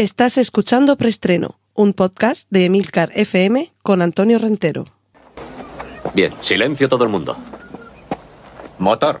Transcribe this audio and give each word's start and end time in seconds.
Estás 0.00 0.38
escuchando 0.38 0.96
Preestreno, 0.96 1.60
un 1.74 1.92
podcast 1.92 2.48
de 2.50 2.64
Emilcar 2.64 3.12
FM 3.14 3.70
con 3.82 4.00
Antonio 4.00 4.38
Rentero. 4.38 4.86
Bien, 6.14 6.32
silencio 6.40 6.88
todo 6.88 7.04
el 7.04 7.10
mundo. 7.10 7.36
Motor. 8.78 9.20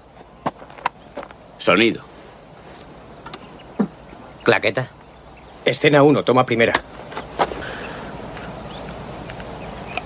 Sonido. 1.58 2.02
Claqueta. 4.42 4.88
Escena 5.66 6.02
1, 6.02 6.22
toma 6.22 6.46
primera. 6.46 6.72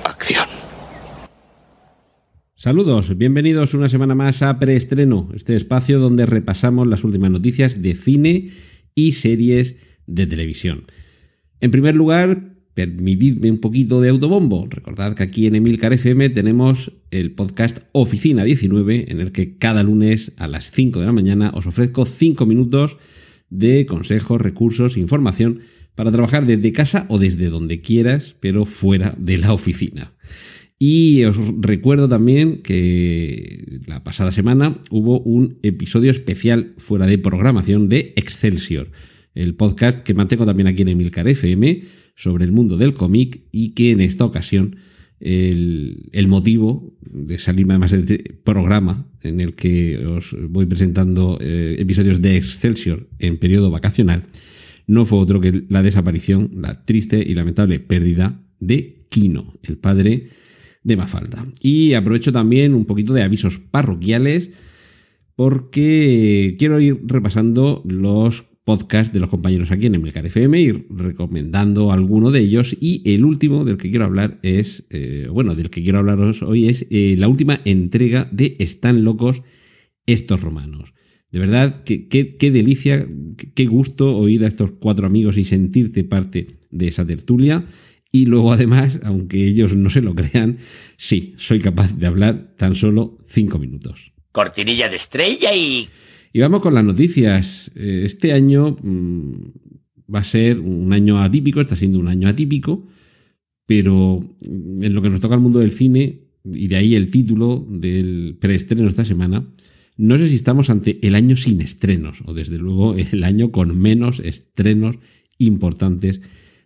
Acción. 0.03 0.49
Saludos, 2.57 3.17
bienvenidos 3.17 3.75
una 3.75 3.89
semana 3.89 4.17
más 4.17 4.43
a 4.43 4.59
Preestreno, 4.59 5.29
este 5.37 5.55
espacio 5.55 6.01
donde 6.01 6.27
repasamos 6.27 6.89
las 6.89 7.05
últimas 7.05 7.31
noticias 7.31 7.81
de 7.81 7.95
cine 7.95 8.51
y 8.97 9.13
series 9.13 9.77
de 10.07 10.27
televisión. 10.27 10.85
En 11.61 11.71
primer 11.71 11.95
lugar, 11.95 12.55
permitidme 12.75 13.51
un 13.51 13.59
poquito 13.59 14.01
de 14.01 14.11
autobombo. 14.11 14.67
Recordad 14.69 15.15
que 15.15 15.23
aquí 15.23 15.47
en 15.47 15.55
Emilcar 15.55 15.93
FM 15.93 16.29
tenemos 16.31 16.93
el 17.11 17.33
podcast 17.33 17.79
Oficina 17.93 18.45
19, 18.45 19.11
en 19.11 19.21
el 19.21 19.33
que 19.33 19.57
cada 19.57 19.83
lunes 19.83 20.33
a 20.37 20.49
las 20.49 20.71
5 20.73 21.01
de 21.01 21.07
la 21.07 21.13
mañana 21.13 21.53
os 21.55 21.67
ofrezco 21.67 22.05
5 22.05 22.45
minutos 22.47 22.99
de 23.51 23.87
consejos, 23.87 24.41
recursos, 24.41 24.97
información 24.97 25.61
para 25.95 26.11
trabajar 26.11 26.45
desde 26.47 26.73
casa 26.73 27.07
o 27.09 27.19
desde 27.19 27.49
donde 27.49 27.81
quieras, 27.81 28.35
pero 28.41 28.67
fuera 28.67 29.15
de 29.17 29.39
la 29.39 29.53
oficina. 29.53 30.13
Y 30.77 31.23
os 31.23 31.39
recuerdo 31.61 32.09
también 32.09 32.61
que 32.63 33.81
la 33.87 34.03
pasada 34.03 34.33
semana 34.33 34.81
hubo 34.91 35.21
un 35.21 35.61
episodio 35.63 36.11
especial 36.11 36.75
fuera 36.79 37.07
de 37.07 37.19
programación 37.19 37.89
de 37.89 38.13
Excelsior 38.17 38.91
el 39.35 39.55
podcast 39.55 40.03
que 40.03 40.15
mantengo 40.15 40.47
también 40.47 40.67
aquí 40.69 40.83
en 40.83 40.89
Emilcar 40.89 41.29
FM 41.29 41.83
sobre 42.15 42.45
el 42.45 42.53
mundo 42.53 42.77
del 42.77 42.95
cómic 42.95 43.43
y 43.51 43.71
que 43.71 43.91
en 43.91 44.01
esta 44.01 44.25
ocasión 44.25 44.77
el, 45.21 46.27
motivo 46.29 46.97
de 47.01 47.39
salirme 47.39 47.75
además 47.75 47.93
de 47.93 48.01
este 48.01 48.19
programa 48.45 49.09
en 49.23 49.41
el 49.41 49.55
que 49.55 50.05
os 50.07 50.37
voy 50.49 50.67
presentando 50.67 51.39
eh, 51.41 51.77
episodios 51.79 52.21
de 52.21 52.37
Excelsior 52.37 53.09
en 53.19 53.39
periodo 53.39 53.71
vacacional 53.71 54.25
no 54.87 55.05
fue 55.05 55.19
otro 55.19 55.41
que 55.41 55.65
la 55.69 55.83
desaparición, 55.83 56.51
la 56.57 56.85
triste 56.85 57.23
y 57.27 57.35
lamentable 57.35 57.81
pérdida 57.81 58.41
de 58.61 59.07
Kino, 59.09 59.55
el 59.63 59.79
padre 59.79 60.29
de 60.83 60.97
Mafalda. 60.97 61.47
Y 61.61 61.95
aprovecho 61.95 62.33
también 62.33 62.75
un 62.75 62.85
poquito 62.85 63.15
de 63.15 63.23
avisos 63.23 63.59
parroquiales 63.59 64.51
porque 65.37 66.57
quiero 66.59 66.81
ir 66.81 67.01
repasando 67.07 67.83
los 67.87 68.45
podcast 68.65 69.13
de 69.13 69.21
los 69.21 69.29
compañeros 69.29 69.71
aquí 69.71 69.87
en 69.87 69.95
Emilcar 69.95 70.25
FM 70.25 70.61
y 70.61 70.73
recomendando 70.73 71.93
alguno 71.93 72.31
de 72.31 72.41
ellos. 72.41 72.75
Y 72.81 73.03
el 73.15 73.25
último 73.25 73.65
del 73.65 73.77
que 73.77 73.91
quiero 73.91 74.07
hablar 74.07 74.39
es, 74.43 74.87
eh, 74.91 75.29
bueno, 75.31 75.55
del 75.55 75.71
que 75.71 75.83
quiero 75.83 75.99
hablaros 75.99 76.43
hoy 76.43 76.69
es 76.69 76.87
eh, 76.91 77.15
la 77.19 77.29
última 77.29 77.61
entrega 77.65 78.29
de 78.33 78.57
Están 78.59 79.05
locos 79.05 79.43
estos 80.07 80.41
romanos. 80.41 80.95
De 81.31 81.39
verdad, 81.41 81.83
qué, 81.85 82.09
qué, 82.09 82.51
delicia, 82.51 83.07
qué 83.55 83.67
gusto 83.67 84.17
oír 84.17 84.45
a 84.45 84.49
estos 84.49 84.71
cuatro 84.71 85.07
amigos 85.07 85.37
y 85.37 85.45
sentirte 85.45 86.05
parte 86.05 86.47
de 86.71 86.89
esa 86.89 87.05
tertulia. 87.05 87.67
Y 88.13 88.27
luego 88.27 88.53
además, 88.53 89.01
aunque 89.03 89.45
ellos 89.45 89.75
no 89.75 89.91
se 89.91 90.01
lo 90.01 90.15
crean, 90.15 90.59
sí, 90.97 91.35
soy 91.37 91.59
capaz 91.59 91.93
de 91.99 92.07
hablar 92.07 92.55
tan 92.57 92.77
solo 92.77 93.19
cinco 93.27 93.59
minutos. 93.59 94.13
Cortinilla 94.31 94.89
de 94.89 94.97
estrella 94.97 95.53
y 95.53 95.89
y 96.35 96.41
vamos 96.41 96.63
con 96.63 96.75
las 96.75 96.85
noticias. 96.85 97.71
Eh, 97.77 98.03
este 98.05 98.33
año 98.33 98.77
mm, 98.83 99.33
va 100.13 100.19
a 100.19 100.25
ser 100.25 100.59
un 100.59 100.93
año 100.93 101.23
atípico, 101.23 101.61
está 101.61 101.77
siendo 101.77 102.01
un 102.01 102.09
año 102.09 102.27
atípico, 102.29 102.89
pero 103.67 104.37
en 104.43 104.93
lo 104.93 105.01
que 105.01 105.11
nos 105.11 105.21
toca 105.21 105.37
al 105.37 105.41
mundo 105.41 105.61
del 105.61 105.71
cine, 105.71 106.23
y 106.45 106.67
de 106.67 106.75
ahí 106.75 106.97
el 106.97 107.09
título 107.09 107.65
del 107.71 108.37
preestreno 108.41 108.89
esta 108.89 109.05
semana, 109.05 109.49
no 109.97 110.19
sé 110.19 110.29
si 110.29 110.35
estamos 110.35 110.71
ante 110.71 110.99
el 111.07 111.15
año 111.15 111.37
sin 111.37 111.61
estrenos, 111.61 112.21
o 112.25 112.35
desde 112.35 112.59
luego 112.59 112.97
el 113.13 113.23
año 113.23 113.53
con 113.53 113.79
menos 113.79 114.19
estrenos 114.19 114.99
importantes 115.39 116.21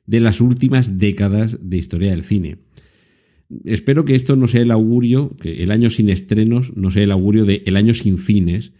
de 0.06 0.20
las 0.20 0.40
últimas 0.40 0.98
décadas 0.98 1.58
de 1.60 1.76
historia 1.76 2.12
del 2.12 2.24
cine. 2.24 2.56
Espero 3.66 4.06
que 4.06 4.14
esto 4.14 4.34
no 4.34 4.46
sea 4.46 4.62
el 4.62 4.70
augurio, 4.70 5.36
que 5.36 5.62
el 5.62 5.72
año 5.72 5.90
sin 5.90 6.08
estrenos 6.08 6.74
no 6.74 6.90
sea 6.90 7.02
el 7.02 7.12
augurio 7.12 7.44
de 7.44 7.64
el 7.66 7.76
año 7.76 7.92
sin 7.92 8.16
cines, 8.16 8.72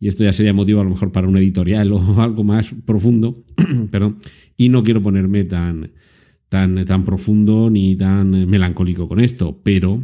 y 0.00 0.08
esto 0.08 0.24
ya 0.24 0.32
sería 0.32 0.54
motivo 0.54 0.80
a 0.80 0.84
lo 0.84 0.90
mejor 0.90 1.12
para 1.12 1.28
un 1.28 1.36
editorial 1.36 1.92
o 1.92 2.20
algo 2.20 2.42
más 2.42 2.74
profundo, 2.86 3.44
perdón, 3.90 4.16
y 4.56 4.70
no 4.70 4.82
quiero 4.82 5.02
ponerme 5.02 5.44
tan, 5.44 5.92
tan, 6.48 6.84
tan 6.86 7.04
profundo 7.04 7.70
ni 7.70 7.94
tan 7.94 8.48
melancólico 8.48 9.06
con 9.06 9.20
esto, 9.20 9.60
pero 9.62 10.02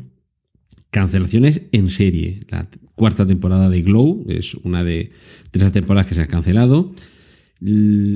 cancelaciones 0.91 1.62
en 1.73 1.91
serie. 1.91 2.41
La 2.49 2.69
cuarta 2.95 3.27
temporada 3.27 3.69
de 3.69 3.83
Glow 3.83 4.25
es 4.29 4.55
una 4.55 4.85
de, 4.85 5.11
esas 5.53 5.73
temporadas 5.73 6.06
que 6.06 6.15
se 6.15 6.23
han 6.23 6.29
cancelado. 6.29 6.95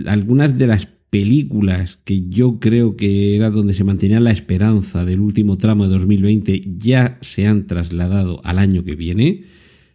algunas 0.06 0.58
de 0.58 0.66
las 0.66 0.86
películas 1.10 1.98
que 2.04 2.28
yo 2.28 2.60
creo 2.60 2.96
que 2.96 3.36
era 3.36 3.50
donde 3.50 3.74
se 3.74 3.84
mantenía 3.84 4.20
la 4.20 4.30
esperanza 4.30 5.04
del 5.04 5.20
último 5.20 5.58
tramo 5.58 5.84
de 5.84 5.90
2020 5.90 6.76
ya 6.76 7.18
se 7.20 7.46
han 7.46 7.66
trasladado 7.66 8.40
al 8.44 8.58
año 8.58 8.84
que 8.84 8.94
viene. 8.94 9.44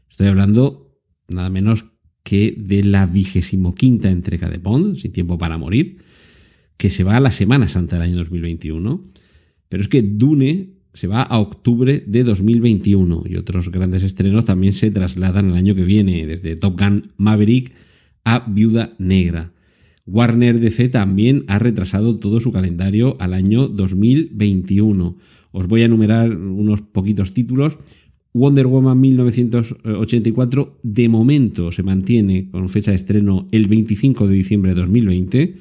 Estoy 0.09 0.28
hablando 0.28 0.84
nada 1.28 1.50
menos 1.50 1.86
que 2.24 2.56
de 2.58 2.84
la 2.84 3.06
vigésimo 3.06 3.75
quinta 3.75 4.09
entrega 4.09 4.50
de 4.50 4.58
Bond, 4.58 4.97
Sin 4.97 5.12
Tiempo 5.12 5.38
para 5.38 5.58
Morir, 5.58 5.97
que 6.78 6.90
se 6.90 7.03
va 7.03 7.18
a 7.18 7.19
la 7.19 7.31
Semana 7.31 7.68
Santa 7.68 7.97
del 7.97 8.09
año 8.09 8.18
2021. 8.18 9.06
Pero 9.69 9.84
es 9.84 9.90
que 9.90 10.02
Dune 10.02 10.75
se 10.94 11.08
va 11.08 11.22
a 11.22 11.40
octubre 11.40 12.03
de 12.08 12.24
2021 12.24 13.24
y 13.28 13.36
otros 13.36 13.69
grandes 13.69 14.02
estrenos 14.02 14.46
también 14.46 14.74
se 14.74 14.91
trasladan 14.91 15.50
el 15.50 15.56
año 15.56 15.75
que 15.75 15.84
viene, 15.84 16.25
desde 16.25 16.56
Top 16.56 16.80
Gun 16.80 17.12
Maverick 17.18 17.74
a 18.24 18.46
Viuda 18.47 18.96
Negra. 18.97 19.52
Warner 20.07 20.59
DC 20.59 20.90
también 20.90 21.44
ha 21.47 21.59
retrasado 21.59 22.18
todo 22.18 22.40
su 22.40 22.52
calendario 22.52 23.18
al 23.19 23.34
año 23.34 23.68
2021. 23.68 25.18
Os 25.52 25.68
voy 25.68 25.81
a 25.81 25.86
enumerar 25.86 26.36
unos 26.36 26.81
poquitos 26.81 27.34
títulos. 27.34 27.78
Wonder 28.35 28.68
Woman 28.68 29.00
1984 29.00 30.79
de 30.84 31.07
momento 31.07 31.72
se 31.72 31.84
mantiene 31.84 32.50
con 32.51 32.68
fecha 32.68 32.91
de 32.91 32.97
estreno 32.97 33.47
el 33.53 33.69
25 33.69 34.28
de 34.28 34.35
diciembre 34.35 34.73
de 34.75 34.81
2020, 34.81 35.56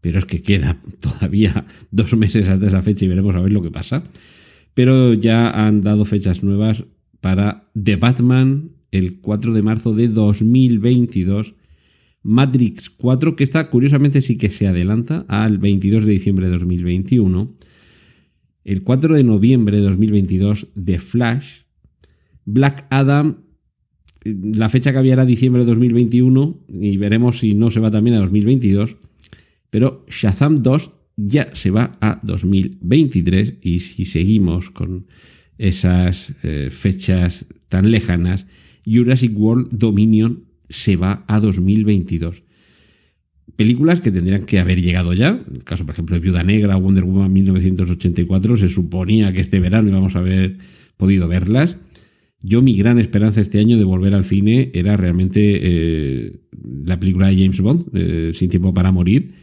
pero 0.00 0.18
es 0.18 0.24
que 0.24 0.42
queda 0.42 0.82
todavía 1.00 1.64
dos 1.92 2.16
meses 2.16 2.48
hasta 2.48 2.66
esa 2.66 2.82
fecha 2.82 3.04
y 3.04 3.08
veremos 3.08 3.36
a 3.36 3.40
ver 3.40 3.52
lo 3.52 3.62
que 3.62 3.70
pasa. 3.70 4.02
Pero 4.74 5.14
ya 5.14 5.48
han 5.48 5.82
dado 5.82 6.04
fechas 6.04 6.42
nuevas 6.42 6.82
para 7.20 7.70
The 7.80 7.94
Batman 7.94 8.72
el 8.90 9.20
4 9.20 9.52
de 9.52 9.62
marzo 9.62 9.94
de 9.94 10.08
2022, 10.08 11.54
Matrix 12.24 12.90
4, 12.90 13.36
que 13.36 13.44
está 13.44 13.70
curiosamente 13.70 14.22
sí 14.22 14.36
que 14.36 14.50
se 14.50 14.66
adelanta 14.66 15.24
al 15.28 15.58
22 15.58 16.04
de 16.04 16.12
diciembre 16.14 16.46
de 16.46 16.52
2021, 16.54 17.54
el 18.64 18.82
4 18.82 19.14
de 19.14 19.22
noviembre 19.22 19.76
de 19.76 19.84
2022, 19.84 20.66
The 20.84 20.98
Flash, 20.98 21.67
Black 22.50 22.86
Adam, 22.88 23.42
la 24.24 24.70
fecha 24.70 24.90
que 24.90 24.98
había 24.98 25.12
era 25.12 25.26
diciembre 25.26 25.62
de 25.62 25.66
2021 25.66 26.64
y 26.68 26.96
veremos 26.96 27.40
si 27.40 27.54
no 27.54 27.70
se 27.70 27.78
va 27.78 27.90
también 27.90 28.16
a 28.16 28.20
2022. 28.20 28.96
Pero 29.68 30.06
Shazam 30.08 30.62
2 30.62 30.90
ya 31.16 31.50
se 31.52 31.70
va 31.70 31.98
a 32.00 32.20
2023 32.22 33.56
y 33.60 33.80
si 33.80 34.06
seguimos 34.06 34.70
con 34.70 35.08
esas 35.58 36.32
eh, 36.42 36.68
fechas 36.70 37.46
tan 37.68 37.90
lejanas, 37.90 38.46
Jurassic 38.86 39.38
World 39.38 39.68
Dominion 39.70 40.44
se 40.70 40.96
va 40.96 41.24
a 41.28 41.40
2022. 41.40 42.44
Películas 43.56 44.00
que 44.00 44.10
tendrían 44.10 44.46
que 44.46 44.58
haber 44.58 44.80
llegado 44.80 45.12
ya. 45.12 45.44
En 45.46 45.56
el 45.56 45.64
caso, 45.64 45.84
por 45.84 45.92
ejemplo, 45.92 46.14
de 46.14 46.20
Viuda 46.20 46.44
Negra, 46.44 46.76
Wonder 46.76 47.04
Woman 47.04 47.30
1984, 47.30 48.56
se 48.56 48.70
suponía 48.70 49.34
que 49.34 49.40
este 49.40 49.60
verano 49.60 49.90
íbamos 49.90 50.16
a 50.16 50.20
haber 50.20 50.56
podido 50.96 51.28
verlas. 51.28 51.76
Yo 52.40 52.62
mi 52.62 52.76
gran 52.76 52.98
esperanza 52.98 53.40
este 53.40 53.58
año 53.58 53.76
de 53.78 53.84
volver 53.84 54.14
al 54.14 54.24
cine 54.24 54.70
era 54.74 54.96
realmente 54.96 55.40
eh, 55.60 56.40
la 56.84 56.98
película 57.00 57.28
de 57.28 57.36
James 57.36 57.60
Bond, 57.60 57.86
eh, 57.94 58.30
Sin 58.34 58.48
tiempo 58.48 58.72
para 58.72 58.92
morir. 58.92 59.34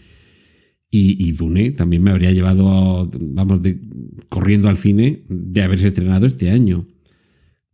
Y, 0.97 1.33
Dune 1.33 1.71
también 1.71 2.03
me 2.03 2.11
habría 2.11 2.31
llevado, 2.31 3.11
vamos, 3.19 3.59
corriendo 4.29 4.69
al 4.69 4.77
cine 4.77 5.23
de 5.27 5.61
haberse 5.61 5.87
estrenado 5.87 6.25
este 6.25 6.51
año. 6.51 6.87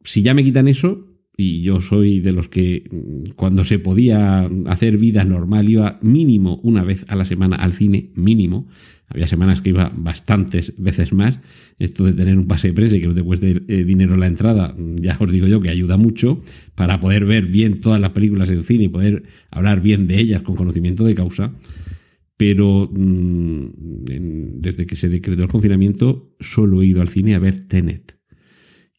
Si 0.03 0.23
ya 0.23 0.33
me 0.33 0.43
quitan 0.43 0.67
eso, 0.67 1.11
y 1.37 1.61
yo 1.61 1.81
soy 1.81 2.19
de 2.19 2.31
los 2.31 2.49
que 2.49 2.83
mm, 2.89 3.31
cuando 3.35 3.63
se 3.63 3.79
podía 3.79 4.49
hacer 4.65 4.97
vida 4.97 5.23
normal 5.23 5.69
iba 5.69 5.99
mínimo 6.01 6.59
una 6.63 6.83
vez 6.83 7.05
a 7.07 7.15
la 7.15 7.25
semana 7.25 7.57
al 7.57 7.73
cine, 7.73 8.11
mínimo. 8.15 8.67
Había 9.13 9.27
semanas 9.27 9.59
que 9.59 9.69
iba 9.69 9.91
bastantes 9.93 10.73
veces 10.77 11.11
más. 11.11 11.39
Esto 11.79 12.05
de 12.05 12.13
tener 12.13 12.37
un 12.37 12.47
pase 12.47 12.69
de 12.69 12.73
prensa 12.73 12.95
y 12.95 13.01
que 13.01 13.07
no 13.07 13.13
te 13.13 13.23
cueste 13.23 13.61
eh, 13.67 13.83
dinero 13.83 14.15
la 14.15 14.27
entrada, 14.27 14.73
ya 14.95 15.17
os 15.19 15.31
digo 15.31 15.47
yo 15.47 15.59
que 15.59 15.69
ayuda 15.69 15.97
mucho 15.97 16.41
para 16.75 16.99
poder 17.01 17.25
ver 17.25 17.47
bien 17.47 17.81
todas 17.81 17.99
las 17.99 18.11
películas 18.11 18.49
en 18.49 18.63
cine 18.63 18.85
y 18.85 18.87
poder 18.87 19.23
hablar 19.49 19.81
bien 19.81 20.07
de 20.07 20.19
ellas 20.19 20.43
con 20.43 20.55
conocimiento 20.55 21.03
de 21.03 21.13
causa. 21.13 21.51
pero 22.37 22.89
mm, 22.91 23.65
desde 24.61 24.85
que 24.85 24.95
se 24.95 25.09
decretó 25.09 25.43
el 25.43 25.49
confinamiento 25.49 26.33
solo 26.39 26.81
he 26.81 26.85
ido 26.85 27.01
al 27.01 27.09
cine 27.09 27.35
a 27.35 27.39
ver 27.39 27.65
Tenet. 27.65 28.17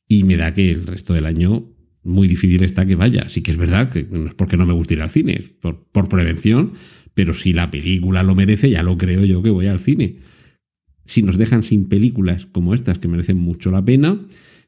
Y 0.06 0.24
me 0.24 0.36
da 0.36 0.52
que 0.52 0.70
el 0.70 0.86
resto 0.86 1.14
del 1.14 1.26
año 1.26 1.72
muy 2.04 2.28
difícil 2.28 2.62
está 2.62 2.84
que 2.84 2.96
vaya. 2.96 3.28
Sí 3.28 3.42
que 3.42 3.52
es 3.52 3.56
verdad 3.56 3.90
que 3.90 4.06
no 4.10 4.26
es 4.26 4.34
porque 4.34 4.56
no 4.56 4.66
me 4.66 4.72
guste 4.72 4.94
ir 4.94 5.02
al 5.02 5.10
cine, 5.10 5.40
por, 5.60 5.84
por 5.90 6.08
prevención, 6.08 6.72
pero 7.14 7.34
si 7.34 7.52
la 7.52 7.70
película 7.70 8.22
lo 8.22 8.34
merece, 8.34 8.70
ya 8.70 8.82
lo 8.82 8.96
creo 8.96 9.24
yo 9.24 9.42
que 9.42 9.50
voy 9.50 9.66
al 9.66 9.80
cine. 9.80 10.16
Si 11.04 11.22
nos 11.22 11.36
dejan 11.36 11.62
sin 11.62 11.88
películas 11.88 12.46
como 12.52 12.74
estas 12.74 12.98
que 12.98 13.08
merecen 13.08 13.36
mucho 13.36 13.70
la 13.70 13.84
pena, 13.84 14.20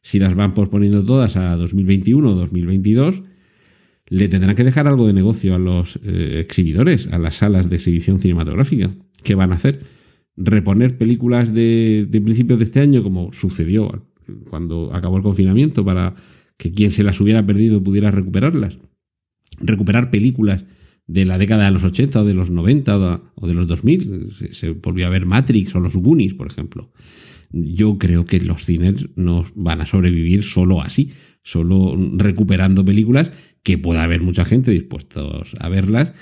si 0.03 0.19
las 0.19 0.35
van 0.35 0.53
posponiendo 0.53 1.05
todas 1.05 1.37
a 1.37 1.57
2021 1.57 2.29
o 2.29 2.35
2022, 2.35 3.23
le 4.09 4.29
tendrán 4.29 4.55
que 4.55 4.65
dejar 4.65 4.87
algo 4.87 5.07
de 5.07 5.15
negocio 5.15 5.55
a 5.55 5.59
los 5.59 5.99
eh, 6.05 6.41
exhibidores, 6.41 7.09
a 7.09 7.19
las 7.19 7.37
salas 7.37 7.71
de 7.71 7.77
exhibición 7.77 8.21
cinematográfica. 8.21 8.91
¿Qué 9.23 9.35
van 9.35 9.53
a 9.53 9.57
hacer? 9.57 9.81
¿Reponer 10.37 10.99
películas 10.99 11.55
de, 11.55 12.07
de 12.09 12.21
principios 12.21 12.59
de 12.59 12.67
este 12.67 12.81
año, 12.81 13.03
como 13.03 13.33
sucedió 13.33 14.07
cuando 14.51 14.93
acabó 14.93 15.17
el 15.17 15.23
confinamiento, 15.23 15.85
para 15.85 16.15
que 16.59 16.73
quien 16.73 16.91
se 16.91 17.03
las 17.03 17.21
hubiera 17.21 17.47
perdido 17.47 17.83
pudiera 17.83 18.11
recuperarlas? 18.11 18.77
¿Recuperar 19.61 20.11
películas 20.11 20.65
de 21.07 21.25
la 21.25 21.39
década 21.39 21.67
de 21.67 21.71
los 21.71 21.85
80 21.85 22.21
o 22.21 22.25
de 22.25 22.35
los 22.35 22.51
90 22.51 23.23
o 23.35 23.47
de, 23.47 23.55
los 23.55 23.69
2000? 23.69 24.35
Se, 24.39 24.55
se 24.55 24.71
volvió 24.71 25.07
a 25.07 25.11
ver 25.11 25.27
Matrix 25.27 25.75
o 25.75 25.81
los 25.81 25.97
Goonies, 25.97 26.35
por 26.35 26.47
ejemplo. 26.47 26.91
Yo 27.51 27.99
creo 27.99 28.25
que 28.25 28.41
los 28.41 28.65
cines 28.65 29.07
no 29.17 29.47
van 29.55 29.81
a 29.81 29.87
sobrevivir 29.87 30.43
solo 30.43 30.83
así, 30.83 31.13
solo 31.43 31.97
recuperando 32.17 32.85
películas 32.85 33.31
que 33.63 33.79
pueda 33.79 34.03
haber 34.03 34.23
mucha 34.23 34.45
gente 34.45 34.71
dispuestos 34.71 35.55
a 35.59 35.69
verlas, 35.69 36.13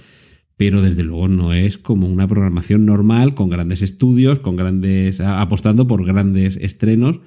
pero 0.57 0.83
desde 0.83 1.03
luego 1.03 1.29
no 1.29 1.55
es 1.55 1.79
como 1.79 2.07
una 2.09 2.29
programación 2.29 2.85
normal 2.85 3.35
con 3.35 3.51
grandes 3.51 3.83
estudios, 3.83 4.41
con 4.41 4.57
grandes 4.57 5.21
apostando 5.21 5.87
por 5.87 6.05
grandes 6.05 6.57
estrenos 6.61 7.21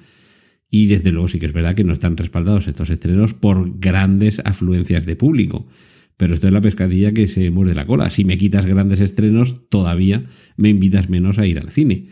y 0.70 0.86
desde 0.86 1.12
luego 1.12 1.28
sí 1.28 1.38
que 1.38 1.46
es 1.46 1.52
verdad 1.52 1.74
que 1.74 1.84
no 1.84 1.92
están 1.92 2.16
respaldados 2.16 2.68
estos 2.68 2.90
estrenos 2.90 3.34
por 3.34 3.78
grandes 3.78 4.40
afluencias 4.44 5.06
de 5.06 5.16
público. 5.16 5.66
Pero 6.16 6.34
esto 6.34 6.46
es 6.46 6.52
la 6.52 6.60
pescadilla 6.60 7.12
que 7.12 7.28
se 7.28 7.50
muerde 7.50 7.74
la 7.74 7.86
cola. 7.86 8.10
Si 8.10 8.24
me 8.24 8.38
quitas 8.38 8.64
grandes 8.64 9.00
estrenos, 9.00 9.68
todavía 9.68 10.24
me 10.56 10.70
invitas 10.70 11.10
menos 11.10 11.38
a 11.38 11.46
ir 11.46 11.58
al 11.58 11.70
cine. 11.70 12.08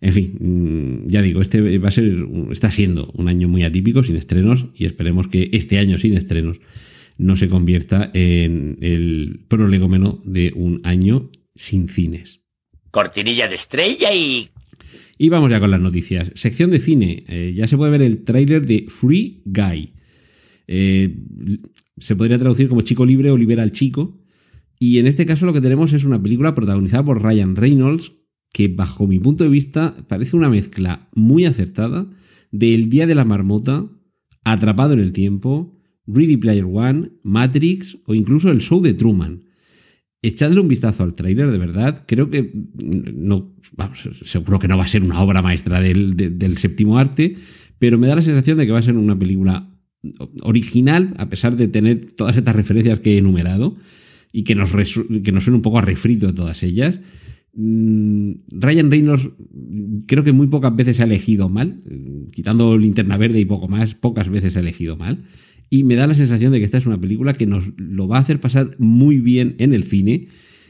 En 0.00 0.12
fin, 0.12 1.04
ya 1.08 1.22
digo, 1.22 1.40
este 1.42 1.78
va 1.78 1.88
a 1.88 1.92
ser, 1.92 2.26
está 2.52 2.70
siendo 2.70 3.10
un 3.14 3.28
año 3.28 3.48
muy 3.48 3.64
atípico 3.64 4.02
sin 4.02 4.16
estrenos 4.16 4.66
y 4.74 4.84
esperemos 4.84 5.26
que 5.26 5.50
este 5.52 5.78
año 5.78 5.98
sin 5.98 6.14
estrenos 6.14 6.60
no 7.16 7.34
se 7.34 7.48
convierta 7.48 8.10
en 8.14 8.78
el 8.80 9.44
prolegómeno 9.48 10.22
de 10.24 10.52
un 10.54 10.80
año 10.84 11.30
sin 11.56 11.88
cines. 11.88 12.40
Cortinilla 12.90 13.48
de 13.48 13.56
estrella 13.56 14.14
y... 14.14 14.48
Y 15.18 15.30
vamos 15.30 15.50
ya 15.50 15.58
con 15.58 15.72
las 15.72 15.80
noticias. 15.80 16.30
Sección 16.34 16.70
de 16.70 16.78
cine. 16.78 17.24
Eh, 17.26 17.52
ya 17.56 17.66
se 17.66 17.76
puede 17.76 17.90
ver 17.90 18.02
el 18.02 18.22
tráiler 18.22 18.64
de 18.64 18.86
Free 18.88 19.42
Guy. 19.44 19.94
Eh, 20.68 21.12
se 22.00 22.16
podría 22.16 22.38
traducir 22.38 22.68
como 22.68 22.82
Chico 22.82 23.06
Libre 23.06 23.30
o 23.30 23.36
Libera 23.36 23.62
al 23.62 23.72
Chico. 23.72 24.20
Y 24.78 24.98
en 24.98 25.06
este 25.06 25.26
caso 25.26 25.46
lo 25.46 25.52
que 25.52 25.60
tenemos 25.60 25.92
es 25.92 26.04
una 26.04 26.22
película 26.22 26.54
protagonizada 26.54 27.04
por 27.04 27.22
Ryan 27.22 27.56
Reynolds, 27.56 28.12
que 28.52 28.68
bajo 28.68 29.06
mi 29.06 29.18
punto 29.18 29.44
de 29.44 29.50
vista 29.50 29.96
parece 30.08 30.36
una 30.36 30.48
mezcla 30.48 31.08
muy 31.14 31.44
acertada 31.44 32.08
de 32.50 32.74
El 32.74 32.88
Día 32.88 33.06
de 33.06 33.14
la 33.14 33.24
Marmota, 33.24 33.88
Atrapado 34.44 34.94
en 34.94 35.00
el 35.00 35.12
Tiempo, 35.12 35.76
Ready 36.06 36.38
Player 36.38 36.64
One, 36.64 37.10
Matrix 37.22 37.98
o 38.06 38.14
incluso 38.14 38.50
el 38.50 38.60
show 38.60 38.80
de 38.80 38.94
Truman. 38.94 39.44
Echadle 40.22 40.60
un 40.60 40.68
vistazo 40.68 41.02
al 41.04 41.14
tráiler, 41.14 41.50
de 41.50 41.58
verdad. 41.58 42.04
Creo 42.06 42.30
que 42.30 42.50
no, 42.82 43.54
vamos, 43.76 44.08
seguro 44.22 44.58
que 44.58 44.66
no 44.66 44.78
va 44.78 44.84
a 44.84 44.88
ser 44.88 45.02
una 45.02 45.20
obra 45.20 45.42
maestra 45.42 45.80
del, 45.80 46.16
de, 46.16 46.30
del 46.30 46.56
séptimo 46.56 46.98
arte, 46.98 47.36
pero 47.78 47.98
me 47.98 48.06
da 48.06 48.16
la 48.16 48.22
sensación 48.22 48.58
de 48.58 48.66
que 48.66 48.72
va 48.72 48.78
a 48.78 48.82
ser 48.82 48.96
una 48.96 49.18
película 49.18 49.77
original, 50.42 51.14
a 51.18 51.28
pesar 51.28 51.56
de 51.56 51.68
tener 51.68 52.12
todas 52.12 52.36
estas 52.36 52.54
referencias 52.54 53.00
que 53.00 53.14
he 53.14 53.18
enumerado 53.18 53.76
y 54.32 54.44
que 54.44 54.54
nos, 54.54 54.70
que 54.70 55.32
nos 55.32 55.44
suena 55.44 55.56
un 55.56 55.62
poco 55.62 55.78
a 55.78 55.82
refrito 55.82 56.26
de 56.26 56.32
todas 56.32 56.62
ellas. 56.62 57.00
Mm, 57.54 58.32
Ryan 58.52 58.90
Reynolds 58.90 59.28
creo 60.06 60.22
que 60.22 60.32
muy 60.32 60.46
pocas 60.46 60.74
veces 60.76 61.00
ha 61.00 61.04
elegido 61.04 61.48
mal, 61.48 61.82
quitando 62.32 62.78
linterna 62.78 63.16
verde 63.16 63.40
y 63.40 63.44
poco 63.44 63.68
más, 63.68 63.94
pocas 63.94 64.28
veces 64.28 64.56
ha 64.56 64.60
elegido 64.60 64.96
mal. 64.96 65.24
Y 65.70 65.84
me 65.84 65.96
da 65.96 66.06
la 66.06 66.14
sensación 66.14 66.52
de 66.52 66.58
que 66.58 66.64
esta 66.64 66.78
es 66.78 66.86
una 66.86 67.00
película 67.00 67.34
que 67.34 67.46
nos 67.46 67.72
lo 67.76 68.08
va 68.08 68.18
a 68.18 68.20
hacer 68.20 68.40
pasar 68.40 68.70
muy 68.78 69.18
bien 69.18 69.54
en 69.58 69.74
el 69.74 69.84
cine. 69.84 70.28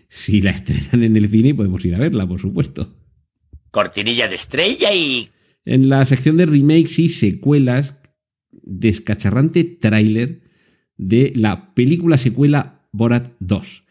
Si 0.09 0.41
la 0.41 0.51
estrenan 0.51 1.05
en 1.05 1.17
el 1.17 1.29
cine, 1.29 1.55
podemos 1.55 1.85
ir 1.85 1.95
a 1.95 1.99
verla, 1.99 2.27
por 2.27 2.41
supuesto. 2.41 2.95
Cortinilla 3.71 4.27
de 4.29 4.35
estrella 4.35 4.93
y... 4.95 5.29
En 5.65 5.91
la 5.91 6.05
sección 6.07 6.39
de 6.39 6.47
remakes 6.47 6.99
y 6.99 7.11
secuelas, 7.11 7.98
descacharrante 8.69 9.65
tráiler 9.65 10.43
de 10.97 11.33
la 11.35 11.75
película 11.75 12.19
secuela 12.19 12.83
Borat 12.93 13.33
2. 13.41 13.85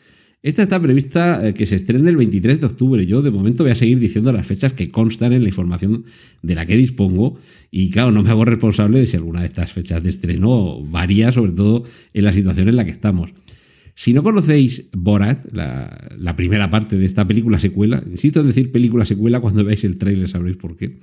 Esta 0.44 0.64
está 0.64 0.80
prevista 0.80 1.52
que 1.54 1.66
se 1.66 1.76
estrene 1.76 2.10
el 2.10 2.16
23 2.16 2.62
de 2.62 2.68
octubre. 2.68 3.06
Yo 3.06 3.22
de 3.22 3.32
momento 3.32 3.64
voy 3.64 3.72
a 3.72 3.76
seguir 3.76 4.00
diciendo 4.00 4.32
las 4.32 4.46
fechas 4.46 4.72
que 4.72 4.90
constan 4.90 5.34
en 5.34 5.42
la 5.42 5.50
información 5.50 6.06
de 6.42 6.56
la 6.56 6.66
que 6.66 6.78
dispongo 6.78 7.40
y 7.72 7.90
claro, 7.90 8.12
no 8.12 8.24
me 8.24 8.30
hago 8.30 8.46
responsable 8.46 9.00
de 9.00 9.08
si 9.08 9.18
alguna 9.18 9.42
de 9.42 9.48
estas 9.48 9.74
fechas 9.74 10.04
de 10.04 10.12
estreno 10.12 10.82
varía, 10.84 11.32
sobre 11.32 11.54
todo 11.54 11.84
en 12.14 12.24
la 12.24 12.32
situación 12.32 12.70
en 12.70 12.76
la 12.76 12.86
que 12.86 12.92
estamos. 12.92 13.32
Si 13.96 14.14
no 14.14 14.22
conocéis 14.22 14.90
Borat, 14.94 15.52
la, 15.52 16.16
la 16.20 16.36
primera 16.36 16.70
parte 16.70 16.98
de 17.00 17.06
esta 17.06 17.28
película 17.28 17.60
secuela, 17.60 18.04
insisto 18.10 18.42
en 18.42 18.48
decir 18.48 18.72
película 18.72 19.06
secuela, 19.06 19.40
cuando 19.40 19.66
veáis 19.66 19.84
el 19.84 19.98
tráiler 19.98 20.30
sabréis 20.30 20.58
por 20.58 20.78
qué, 20.78 21.00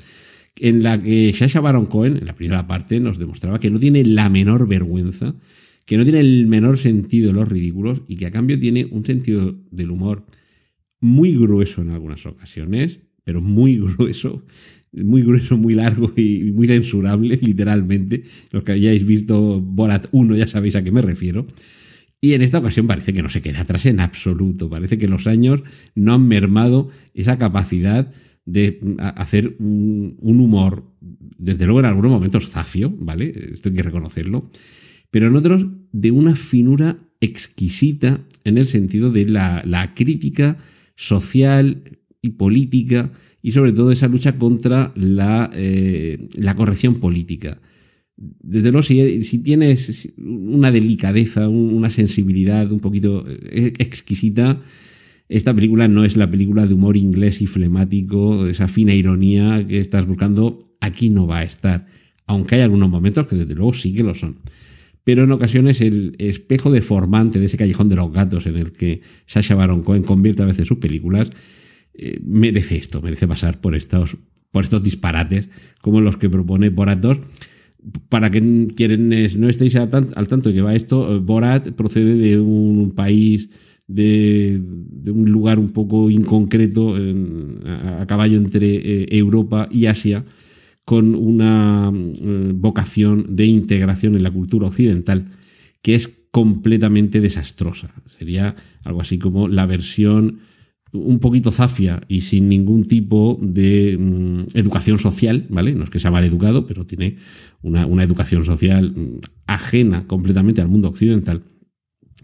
en 0.60 0.82
la 0.82 1.00
que 1.00 1.32
Sasha 1.32 1.60
Baron 1.60 1.86
Cohen, 1.86 2.16
en 2.16 2.26
la 2.26 2.34
primera 2.34 2.66
parte, 2.66 3.00
nos 3.00 3.18
demostraba 3.18 3.58
que 3.58 3.70
no 3.70 3.78
tiene 3.78 4.04
la 4.04 4.28
menor 4.28 4.68
vergüenza 4.68 5.34
que 5.84 5.98
no 5.98 6.04
tiene 6.04 6.20
el 6.20 6.46
menor 6.46 6.78
sentido 6.78 7.28
de 7.28 7.34
los 7.34 7.48
ridículos 7.48 8.02
y 8.08 8.16
que 8.16 8.26
a 8.26 8.30
cambio 8.30 8.58
tiene 8.58 8.86
un 8.90 9.04
sentido 9.04 9.54
del 9.70 9.90
humor 9.90 10.24
muy 11.00 11.36
grueso 11.36 11.82
en 11.82 11.90
algunas 11.90 12.24
ocasiones, 12.24 13.00
pero 13.22 13.40
muy 13.40 13.78
grueso, 13.96 14.44
muy 14.92 15.22
grueso, 15.22 15.56
muy 15.56 15.74
largo 15.74 16.12
y 16.16 16.52
muy 16.52 16.66
censurable, 16.66 17.38
literalmente. 17.42 18.22
Los 18.50 18.64
que 18.64 18.72
hayáis 18.72 19.04
visto 19.04 19.60
Borat 19.60 20.06
1 20.12 20.36
ya 20.36 20.48
sabéis 20.48 20.76
a 20.76 20.84
qué 20.84 20.90
me 20.90 21.02
refiero. 21.02 21.46
Y 22.20 22.32
en 22.32 22.40
esta 22.40 22.58
ocasión 22.58 22.86
parece 22.86 23.12
que 23.12 23.22
no 23.22 23.28
se 23.28 23.42
queda 23.42 23.60
atrás 23.60 23.84
en 23.84 24.00
absoluto. 24.00 24.70
Parece 24.70 24.96
que 24.96 25.08
los 25.08 25.26
años 25.26 25.62
no 25.94 26.14
han 26.14 26.26
mermado 26.26 26.88
esa 27.12 27.36
capacidad 27.36 28.10
de 28.44 28.80
hacer 28.98 29.56
un, 29.58 30.16
humor, 30.20 30.84
desde 31.00 31.64
luego 31.64 31.80
en 31.80 31.86
algunos 31.86 32.10
momentos 32.10 32.48
zafio, 32.48 32.94
¿vale? 32.98 33.32
Esto 33.52 33.68
hay 33.68 33.74
que 33.74 33.82
reconocerlo 33.82 34.50
pero 35.14 35.28
en 35.28 35.36
otros 35.36 35.64
de 35.92 36.10
una 36.10 36.34
finura 36.34 36.98
exquisita 37.20 38.26
en 38.42 38.58
el 38.58 38.66
sentido 38.66 39.12
de 39.12 39.26
la, 39.28 39.62
la, 39.64 39.94
crítica 39.94 40.58
social 40.96 42.00
y 42.20 42.30
política 42.30 43.12
y 43.40 43.52
sobre 43.52 43.70
todo 43.70 43.92
esa 43.92 44.08
lucha 44.08 44.36
contra 44.38 44.92
la, 44.96 45.52
eh, 45.54 46.26
la 46.36 46.56
corrección 46.56 46.96
política. 46.96 47.60
Desde 48.16 48.72
luego, 48.72 48.82
si, 48.82 49.22
si, 49.22 49.38
tienes 49.38 50.12
una 50.16 50.72
delicadeza, 50.72 51.48
una 51.48 51.90
sensibilidad 51.90 52.72
un 52.72 52.80
poquito 52.80 53.24
exquisita, 53.28 54.62
esta 55.28 55.54
película 55.54 55.88
no 55.88 56.04
es 56.04 56.16
la 56.16 56.30
película 56.30 56.66
de 56.66 56.74
humor 56.74 56.96
inglés 56.96 57.40
y 57.40 57.46
flemático, 57.46 58.46
esa 58.46 58.68
fina 58.68 58.94
ironía 58.94 59.66
que 59.66 59.80
estás 59.80 60.06
buscando, 60.06 60.58
aquí 60.80 61.10
no 61.10 61.26
va 61.26 61.38
a 61.38 61.44
estar. 61.44 61.86
Aunque 62.26 62.56
hay 62.56 62.60
algunos 62.62 62.88
momentos 62.90 63.26
que 63.26 63.36
desde 63.36 63.54
luego 63.54 63.72
sí 63.72 63.94
que 63.94 64.02
lo 64.02 64.14
son 64.14 64.38
pero 65.04 65.24
en 65.24 65.32
ocasiones 65.32 65.82
el 65.82 66.16
espejo 66.18 66.72
deformante 66.72 67.38
de 67.38 67.44
ese 67.44 67.58
callejón 67.58 67.90
de 67.90 67.96
los 67.96 68.10
gatos 68.10 68.46
en 68.46 68.56
el 68.56 68.72
que 68.72 69.02
Sasha 69.26 69.54
Baron 69.54 69.82
Cohen 69.82 70.02
convierte 70.02 70.42
a 70.42 70.46
veces 70.46 70.66
sus 70.66 70.78
películas 70.78 71.30
eh, 71.92 72.18
merece 72.24 72.76
esto, 72.76 73.02
merece 73.02 73.28
pasar 73.28 73.60
por 73.60 73.76
estos, 73.76 74.16
por 74.50 74.64
estos 74.64 74.82
disparates 74.82 75.48
como 75.82 76.00
los 76.00 76.16
que 76.16 76.30
propone 76.30 76.70
Borat 76.70 77.00
2. 77.00 77.20
Para 78.08 78.30
que 78.30 78.68
quienes 78.74 79.36
no 79.36 79.50
estéis 79.50 79.76
al 79.76 79.90
tanto 79.90 80.48
de 80.48 80.54
que 80.54 80.62
va 80.62 80.74
esto, 80.74 81.20
Borat 81.20 81.72
procede 81.72 82.14
de 82.14 82.40
un 82.40 82.92
país, 82.92 83.50
de, 83.86 84.60
un 85.06 85.30
lugar 85.30 85.58
un 85.58 85.70
poco 85.70 86.10
inconcreto, 86.10 86.96
a, 87.66 88.06
caballo 88.06 88.38
entre 88.38 88.74
eh, 88.74 89.06
Europa 89.10 89.68
y 89.70 89.86
Asia, 89.86 90.24
con 90.84 91.14
una 91.14 91.90
eh, 91.94 92.52
vocación 92.54 93.36
de 93.36 93.46
integración 93.46 94.14
en 94.14 94.22
la 94.22 94.30
cultura 94.30 94.66
occidental 94.66 95.28
que 95.80 95.94
es 95.94 96.08
completamente 96.30 97.20
desastrosa. 97.20 97.90
Sería 98.06 98.56
algo 98.84 99.00
así 99.00 99.18
como 99.18 99.48
la 99.48 99.66
versión 99.66 100.40
un 100.92 101.18
poquito 101.18 101.50
zafia 101.50 102.00
y 102.08 102.20
sin 102.22 102.48
ningún 102.48 102.84
tipo 102.84 103.38
de 103.42 103.96
mm, 103.98 104.56
educación 104.56 104.98
social, 104.98 105.46
¿vale? 105.50 105.74
No 105.74 105.84
es 105.84 105.90
que 105.90 105.98
sea 105.98 106.10
mal 106.10 106.24
educado, 106.24 106.66
pero 106.66 106.86
tiene 106.86 107.16
una, 107.62 107.86
una 107.86 108.04
educación 108.04 108.44
social 108.44 108.92
mm, 108.92 109.20
ajena 109.46 110.06
completamente 110.06 110.60
al 110.60 110.68
mundo 110.68 110.88
occidental 110.88 111.42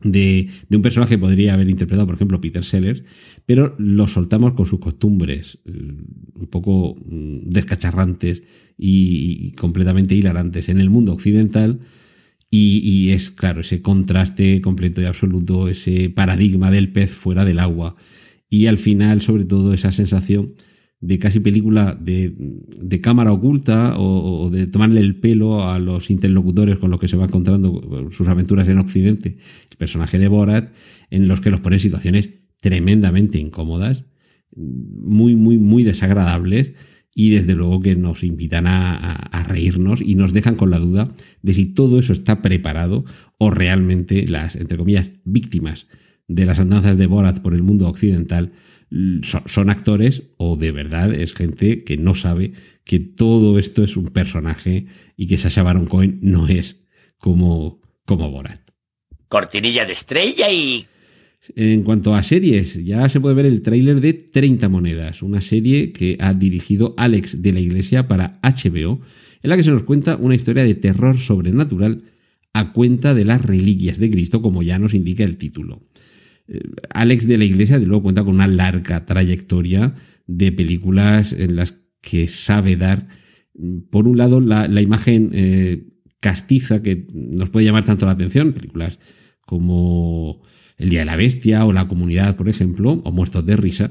de, 0.02 0.48
un 0.70 0.82
personaje 0.82 1.14
que 1.14 1.18
podría 1.18 1.54
haber 1.54 1.68
interpretado, 1.68 2.06
por 2.06 2.14
ejemplo, 2.14 2.40
Peter 2.40 2.64
Sellers, 2.64 3.02
pero 3.46 3.74
lo 3.78 4.06
soltamos 4.06 4.54
con 4.54 4.66
sus 4.66 4.80
costumbres 4.80 5.58
eh, 5.64 5.70
un 5.72 6.46
poco 6.48 6.94
mm, 6.94 7.48
descacharrantes 7.48 8.42
y, 8.78 9.52
completamente 9.52 10.14
hilarantes 10.14 10.68
en 10.68 10.80
el 10.80 10.90
mundo 10.90 11.12
occidental. 11.12 11.80
Y, 12.52 13.10
es, 13.10 13.30
claro, 13.30 13.60
ese 13.60 13.80
contraste 13.80 14.60
completo 14.60 15.00
y 15.00 15.04
absoluto, 15.04 15.68
ese 15.68 16.10
paradigma 16.10 16.72
del 16.72 16.88
pez 16.88 17.12
fuera 17.12 17.44
del 17.44 17.60
agua. 17.60 17.94
Y 18.48 18.66
al 18.66 18.76
final, 18.76 19.20
sobre 19.20 19.44
todo, 19.44 19.72
esa 19.72 19.92
sensación 19.92 20.54
de 21.00 21.18
casi 21.18 21.40
película 21.40 21.96
de, 21.98 22.34
de 22.36 23.00
cámara 23.00 23.32
oculta 23.32 23.94
o, 23.98 24.50
de 24.50 24.66
tomarle 24.66 25.00
el 25.00 25.16
pelo 25.16 25.66
a 25.66 25.78
los 25.78 26.10
interlocutores 26.10 26.78
con 26.78 26.90
los 26.90 27.00
que 27.00 27.08
se 27.08 27.16
va 27.16 27.24
encontrando 27.24 28.10
sus 28.10 28.28
aventuras 28.28 28.68
en 28.68 28.78
Occidente. 28.78 29.38
El 29.70 29.76
personaje 29.78 30.18
de 30.18 30.28
Borat, 30.28 30.72
en 31.10 31.26
los 31.26 31.40
que 31.40 31.50
los 31.50 31.60
pone 31.60 31.76
en 31.76 31.80
situaciones 31.80 32.28
tremendamente 32.60 33.38
incómodas, 33.38 34.04
muy, 34.54 35.36
muy, 35.36 35.56
muy 35.56 35.84
desagradables 35.84 36.72
y 37.14 37.30
desde 37.30 37.54
luego 37.54 37.80
que 37.80 37.96
nos 37.96 38.22
invitan 38.22 38.66
a, 38.66 38.94
a, 38.94 39.12
a, 39.14 39.42
reírnos 39.42 40.00
y 40.02 40.16
nos 40.16 40.32
dejan 40.32 40.54
con 40.54 40.70
la 40.70 40.78
duda 40.78 41.14
de 41.42 41.54
si 41.54 41.66
todo 41.66 41.98
eso 41.98 42.12
está 42.12 42.42
preparado 42.42 43.04
o 43.38 43.50
realmente 43.50 44.26
las, 44.26 44.54
entre 44.54 44.76
comillas, 44.76 45.10
víctimas 45.24 45.86
de 46.30 46.46
las 46.46 46.60
andanzas 46.60 46.96
de 46.96 47.06
Borat 47.06 47.40
por 47.40 47.54
el 47.54 47.62
mundo 47.62 47.88
occidental 47.88 48.52
son, 49.22 49.42
son, 49.46 49.68
actores 49.68 50.22
o 50.36 50.56
de 50.56 50.70
verdad 50.70 51.12
es 51.12 51.34
gente 51.34 51.82
que 51.82 51.96
no 51.96 52.14
sabe 52.14 52.52
que 52.84 53.00
todo 53.00 53.58
esto 53.58 53.82
es 53.82 53.96
un 53.96 54.06
personaje 54.06 54.86
y 55.16 55.26
que 55.26 55.38
Sasha 55.38 55.64
Baron 55.64 55.86
Cohen 55.86 56.20
no 56.22 56.46
es 56.46 56.84
como, 57.18 57.80
como 58.04 58.30
Borat. 58.30 58.60
Cortinilla 59.28 59.84
de 59.84 59.92
estrella 59.92 60.50
y... 60.50 60.86
En 61.56 61.82
cuanto 61.82 62.14
a 62.14 62.22
series, 62.22 62.84
ya 62.84 63.08
se 63.08 63.18
puede 63.18 63.34
ver 63.34 63.46
el 63.46 63.62
tráiler 63.62 64.00
de 64.00 64.12
30 64.12 64.68
monedas, 64.68 65.22
una 65.22 65.40
serie 65.40 65.90
que 65.90 66.16
ha 66.20 66.34
dirigido 66.34 66.94
Alex 66.96 67.42
de 67.42 67.52
la 67.52 67.60
Iglesia 67.60 68.06
para 68.06 68.38
HBO, 68.42 69.00
en 69.42 69.50
la 69.50 69.56
que 69.56 69.64
se 69.64 69.70
nos 69.70 69.82
cuenta 69.82 70.16
una 70.16 70.34
historia 70.34 70.62
de 70.64 70.74
terror 70.74 71.18
sobrenatural 71.18 72.02
a 72.52 72.72
cuenta 72.72 73.14
de 73.14 73.24
las 73.24 73.42
reliquias 73.42 73.98
de 73.98 74.10
Cristo, 74.10 74.42
como 74.42 74.62
ya 74.62 74.78
nos 74.78 74.94
indica 74.94 75.24
el 75.24 75.38
título. 75.38 75.80
Alex 76.92 77.26
de 77.26 77.38
la 77.38 77.44
Iglesia, 77.44 77.78
de 77.78 77.86
luego, 77.86 78.04
cuenta 78.04 78.24
con 78.24 78.34
una 78.34 78.46
larga 78.46 79.06
trayectoria 79.06 79.94
de 80.26 80.52
películas 80.52 81.32
en 81.32 81.56
las 81.56 81.74
que 82.00 82.26
sabe 82.26 82.76
dar, 82.76 83.08
por 83.90 84.08
un 84.08 84.16
lado, 84.16 84.40
la, 84.40 84.80
imagen 84.80 85.30
eh, 85.32 85.86
castiza 86.20 86.82
que 86.82 87.06
nos 87.12 87.50
puede 87.50 87.66
llamar 87.66 87.84
tanto 87.84 88.06
la 88.06 88.12
atención, 88.12 88.52
películas 88.52 88.98
como 89.40 90.42
El 90.76 90.90
Día 90.90 91.00
de 91.00 91.06
la 91.06 91.16
Bestia 91.16 91.64
o 91.64 91.72
La 91.72 91.88
Comunidad, 91.88 92.36
por 92.36 92.48
ejemplo, 92.48 93.00
o 93.04 93.12
Muertos 93.12 93.44
de 93.44 93.56
Risa, 93.56 93.90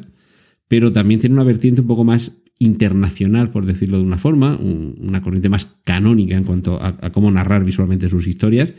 pero 0.67 0.91
también 0.91 1.19
tiene 1.19 1.35
una 1.35 1.43
vertiente 1.43 1.81
un 1.81 1.87
poco 1.87 2.03
más 2.03 2.31
internacional, 2.57 3.49
por 3.49 3.65
decirlo 3.65 3.97
de 3.97 4.03
una 4.03 4.17
forma, 4.17 4.57
un, 4.57 4.97
una 4.99 5.21
corriente 5.21 5.49
más 5.49 5.65
canónica 5.85 6.35
en 6.35 6.43
cuanto 6.43 6.81
a 6.81 7.11
cómo 7.11 7.31
narrar 7.31 7.63
visualmente 7.63 8.09
sus 8.09 8.27
historias, 8.27 8.73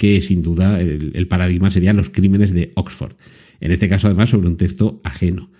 que 0.00 0.22
sin 0.22 0.40
duda 0.40 0.80
el, 0.80 1.28
paradigma 1.28 1.70
serían 1.70 1.94
los 1.94 2.08
crímenes 2.08 2.54
de 2.54 2.72
Oxford. 2.74 3.16
En 3.60 3.70
este 3.70 3.86
caso, 3.86 4.06
además, 4.06 4.30
sobre 4.30 4.48
un 4.48 4.56
texto 4.56 5.02
ajeno. 5.04 5.50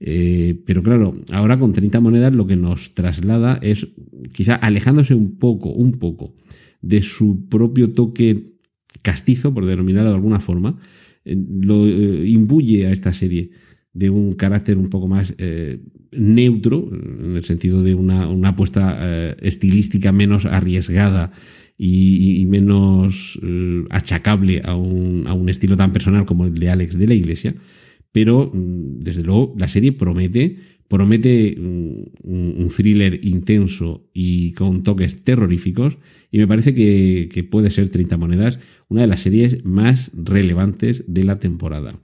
Eh, 0.00 0.60
pero 0.66 0.82
claro, 0.82 1.14
ahora 1.30 1.56
con 1.56 1.72
30 1.72 2.00
monedas 2.00 2.34
lo 2.34 2.44
que 2.48 2.56
nos 2.56 2.92
traslada 2.94 3.60
es 3.62 3.86
quizá 4.32 4.56
alejándose 4.56 5.14
un 5.14 5.38
poco, 5.38 5.70
un 5.70 5.92
poco 5.92 6.34
de 6.82 7.02
su 7.02 7.48
propio 7.48 7.86
toque 7.86 8.56
castizo, 9.02 9.54
por 9.54 9.64
denominarlo 9.64 10.10
de 10.10 10.16
alguna 10.16 10.40
forma, 10.40 10.76
eh, 11.24 11.36
lo 11.60 11.86
eh, 11.86 12.28
imbuye 12.28 12.88
a 12.88 12.90
esta 12.90 13.12
serie 13.12 13.50
de 13.92 14.10
un 14.10 14.34
carácter 14.34 14.76
un 14.76 14.90
poco 14.90 15.06
más 15.06 15.36
eh, 15.38 15.78
neutro, 16.10 16.90
en 16.92 17.36
el 17.36 17.44
sentido 17.44 17.84
de 17.84 17.94
una, 17.94 18.26
una 18.26 18.48
apuesta 18.48 19.36
estilística 19.40 20.10
menos 20.10 20.46
arriesgada 20.46 21.30
y, 21.76 22.40
y 22.40 22.46
menos 22.46 23.38
eh, 23.42 23.84
achacable 23.90 24.62
a 24.64 24.76
un, 24.76 25.24
a 25.26 25.34
un, 25.34 25.48
estilo 25.48 25.76
tan 25.76 25.92
personal 25.92 26.24
como 26.24 26.46
el 26.46 26.54
de 26.54 26.70
Alex 26.70 26.98
de 26.98 27.06
la 27.06 27.14
Iglesia. 27.14 27.54
Pero, 28.12 28.50
mm, 28.52 29.00
desde 29.00 29.22
luego, 29.22 29.54
la 29.58 29.68
serie 29.68 29.92
promete, 29.92 30.56
promete 30.88 31.56
un, 31.58 32.12
un 32.22 32.68
thriller 32.68 33.20
intenso 33.24 34.08
y 34.12 34.52
con 34.52 34.82
toques 34.82 35.24
terroríficos. 35.24 35.98
Y 36.30 36.38
me 36.38 36.46
parece 36.46 36.74
que, 36.74 37.28
que 37.32 37.44
puede 37.44 37.70
ser 37.70 37.88
30 37.88 38.16
monedas 38.16 38.58
una 38.88 39.02
de 39.02 39.06
las 39.08 39.20
series 39.20 39.64
más 39.64 40.10
relevantes 40.14 41.04
de 41.08 41.24
la 41.24 41.38
temporada. 41.40 41.98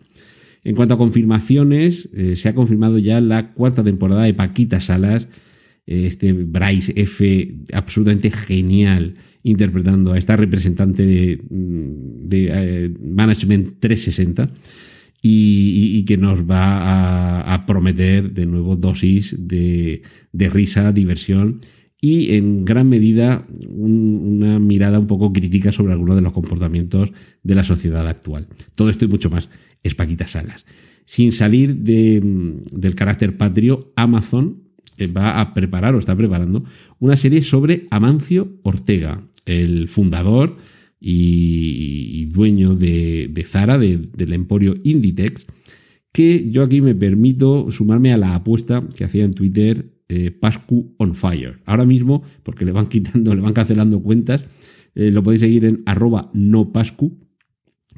En 0.62 0.74
cuanto 0.74 0.94
a 0.94 0.98
confirmaciones, 0.98 2.10
eh, 2.12 2.36
se 2.36 2.48
ha 2.48 2.54
confirmado 2.54 2.98
ya 2.98 3.20
la 3.20 3.52
cuarta 3.52 3.82
temporada 3.82 4.24
de 4.24 4.34
Paquita 4.34 4.80
Salas, 4.80 5.28
este 5.90 6.32
Bryce 6.32 6.92
F. 6.96 7.54
absolutamente 7.72 8.30
genial 8.30 9.16
interpretando 9.42 10.12
a 10.12 10.18
esta 10.18 10.36
representante 10.36 11.04
de, 11.04 11.40
de 11.48 12.48
eh, 12.52 12.94
Management 13.02 13.80
360 13.80 14.50
y, 15.22 15.98
y, 15.98 16.04
que 16.04 16.16
nos 16.16 16.48
va 16.48 17.40
a, 17.40 17.66
prometer 17.66 18.32
de 18.32 18.46
nuevo 18.46 18.76
dosis 18.76 19.36
de, 19.38 20.02
de 20.32 20.50
risa, 20.50 20.92
diversión 20.92 21.60
y 22.00 22.34
en 22.36 22.64
gran 22.64 22.88
medida 22.88 23.46
un, 23.68 24.38
una 24.38 24.58
mirada 24.58 24.98
un 24.98 25.06
poco 25.06 25.32
crítica 25.32 25.72
sobre 25.72 25.92
algunos 25.92 26.16
de 26.16 26.22
los 26.22 26.32
comportamientos 26.32 27.12
de 27.42 27.54
la 27.54 27.64
sociedad 27.64 28.06
actual. 28.08 28.46
Todo 28.76 28.88
esto 28.88 29.04
y 29.04 29.08
mucho 29.08 29.28
más 29.28 29.50
es 29.82 29.94
Paquita 29.94 30.26
Salas. 30.26 30.64
Sin 31.04 31.32
salir 31.32 31.76
de, 31.76 32.20
del 32.72 32.94
carácter 32.94 33.36
patrio, 33.36 33.92
Amazon 33.96 34.69
va 35.06 35.40
a 35.40 35.54
preparar 35.54 35.94
o 35.94 35.98
está 35.98 36.16
preparando 36.16 36.64
una 36.98 37.16
serie 37.16 37.42
sobre 37.42 37.86
Amancio 37.90 38.58
Ortega, 38.62 39.26
el 39.46 39.88
fundador 39.88 40.56
y, 41.00 42.26
dueño 42.26 42.74
de, 42.74 43.44
Zara, 43.46 43.78
de, 43.78 43.96
del 43.96 44.32
emporio 44.32 44.74
Inditex, 44.84 45.46
que 46.12 46.50
yo 46.50 46.62
aquí 46.62 46.80
me 46.80 46.94
permito 46.94 47.70
sumarme 47.70 48.12
a 48.12 48.18
la 48.18 48.34
apuesta 48.34 48.86
que 48.94 49.04
hacía 49.04 49.24
en 49.24 49.32
Twitter 49.32 49.92
eh, 50.08 50.30
Pascu 50.32 50.94
on 50.98 51.14
Fire. 51.14 51.60
Ahora 51.66 51.86
mismo, 51.86 52.22
porque 52.42 52.64
le 52.64 52.72
van 52.72 52.86
quitando, 52.88 53.34
le 53.34 53.40
van 53.40 53.54
cancelando 53.54 54.02
cuentas, 54.02 54.44
eh, 54.94 55.10
lo 55.10 55.22
podéis 55.22 55.40
seguir 55.40 55.64
en 55.64 55.82
arroba 55.86 56.28
no 56.34 56.72
Pascu, 56.72 57.18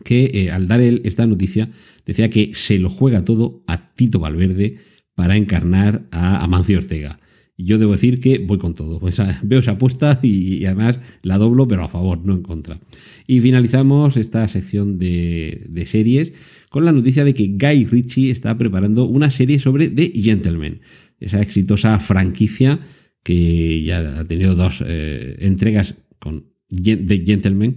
que 0.04 0.30
eh, 0.34 0.50
al 0.50 0.68
dar 0.68 0.80
él 0.80 1.00
esta 1.04 1.26
noticia 1.26 1.70
decía 2.06 2.28
que 2.28 2.54
se 2.54 2.78
lo 2.78 2.90
juega 2.90 3.24
todo 3.24 3.62
a 3.66 3.94
Tito 3.94 4.18
Valverde 4.18 4.78
para 5.14 5.36
encarnar 5.36 6.02
a 6.10 6.42
Amancio 6.42 6.78
Ortega. 6.78 7.18
Yo 7.58 7.78
debo 7.78 7.92
decir 7.92 8.20
que 8.20 8.38
voy 8.38 8.58
con 8.58 8.74
todo. 8.74 9.00
Veo 9.42 9.60
esa 9.60 9.72
apuesta 9.72 10.18
y, 10.22 10.56
y, 10.56 10.64
además 10.64 10.98
la 11.22 11.38
doblo, 11.38 11.68
pero 11.68 11.84
a 11.84 11.88
favor, 11.88 12.24
no 12.24 12.34
en 12.34 12.42
contra. 12.42 12.80
Y 13.26 13.40
finalizamos 13.40 14.16
esta 14.16 14.48
sección 14.48 14.98
de, 14.98 15.66
de 15.68 15.86
series 15.86 16.32
con 16.70 16.84
la 16.84 16.92
noticia 16.92 17.24
de 17.24 17.34
que 17.34 17.48
Guy 17.48 17.84
Ritchie 17.84 18.30
está 18.30 18.56
preparando 18.56 19.04
una 19.04 19.30
serie 19.30 19.58
sobre 19.58 19.88
The 19.88 20.10
Gentleman, 20.14 20.80
esa 21.20 21.40
exitosa 21.40 21.98
franquicia 21.98 22.80
que 23.22 23.82
ya 23.82 24.20
ha 24.20 24.24
tenido 24.24 24.54
dos 24.54 24.82
eh, 24.86 25.36
entregas 25.40 25.94
con 26.18 26.46
The 26.68 27.22
Gentleman. 27.26 27.76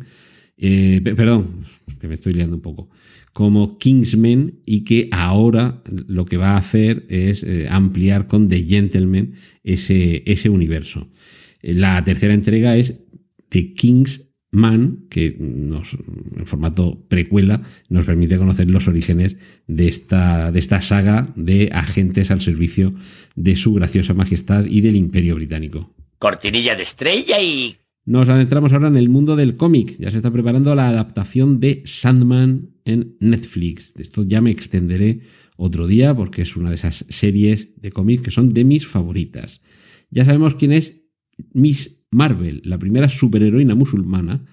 Eh, 0.58 1.02
perdón, 1.04 1.66
que 2.00 2.08
me 2.08 2.16
estoy 2.16 2.34
liando 2.34 2.56
un 2.56 2.62
poco, 2.62 2.90
como 3.36 3.78
Kingsman 3.80 4.62
y 4.66 4.86
que 4.86 5.10
ahora 5.12 5.84
lo 5.90 6.24
que 6.24 6.38
va 6.38 6.52
a 6.52 6.58
hacer 6.58 7.06
es 7.10 7.44
eh, 7.44 7.68
ampliar 7.70 8.28
con 8.28 8.48
The 8.48 8.64
Gentleman 8.64 9.34
ese, 9.62 10.24
ese 10.26 10.48
universo. 10.48 11.10
La 11.62 12.02
tercera 12.06 12.34
entrega 12.34 12.78
es 12.78 13.04
The 13.50 13.74
Kingsman, 13.74 15.08
que 15.10 15.36
nos, 15.38 15.98
en 16.34 16.46
formato 16.46 17.06
precuela 17.10 17.62
nos 17.90 18.06
permite 18.06 18.38
conocer 18.38 18.70
los 18.70 18.88
orígenes 18.88 19.36
de 19.68 19.90
esta, 19.90 20.54
de 20.54 20.60
esta 20.60 20.82
saga 20.82 21.34
de 21.36 21.72
agentes 21.74 22.32
al 22.32 22.40
servicio 22.40 22.94
de 23.36 23.58
su 23.58 23.74
graciosa 23.74 24.14
majestad 24.14 24.64
y 24.64 24.80
del 24.80 24.96
imperio 24.96 25.36
británico. 25.36 25.94
Cortinilla 26.20 26.78
de 26.78 26.84
estrella 26.84 27.42
y 27.42 27.76
nos 28.06 28.30
adentramos 28.30 28.72
ahora 28.72 28.88
en 28.88 28.96
el 28.96 29.10
mundo 29.10 29.36
del 29.36 29.58
cómic. 29.58 29.98
Ya 30.00 30.10
se 30.10 30.18
está 30.18 30.32
preparando 30.32 30.74
la 30.74 30.88
adaptación 30.88 31.60
de 31.60 31.84
Sandman 31.86 32.75
en 32.86 33.18
Netflix. 33.20 33.94
De 33.94 34.04
esto 34.04 34.24
ya 34.24 34.40
me 34.40 34.52
extenderé 34.52 35.22
otro 35.58 35.88
día 35.88 36.16
porque 36.16 36.44
es 36.44 36.56
una 36.56 36.70
de 36.70 36.76
esas 36.76 37.06
series 37.10 37.80
de 37.82 37.92
cómic 37.92 38.22
que 38.22 38.32
son 38.32 38.54
de 38.54 38.64
mis 38.64 38.88
favoritas. 38.88 39.62
Ya 40.10 40.24
sabemos 40.24 40.56
quién 40.56 40.72
es 40.72 41.02
Miss 41.52 42.06
Marvel, 42.12 42.62
la 42.64 42.80
primera 42.80 43.10
superheroína 43.10 43.76
musulmana 43.76 44.46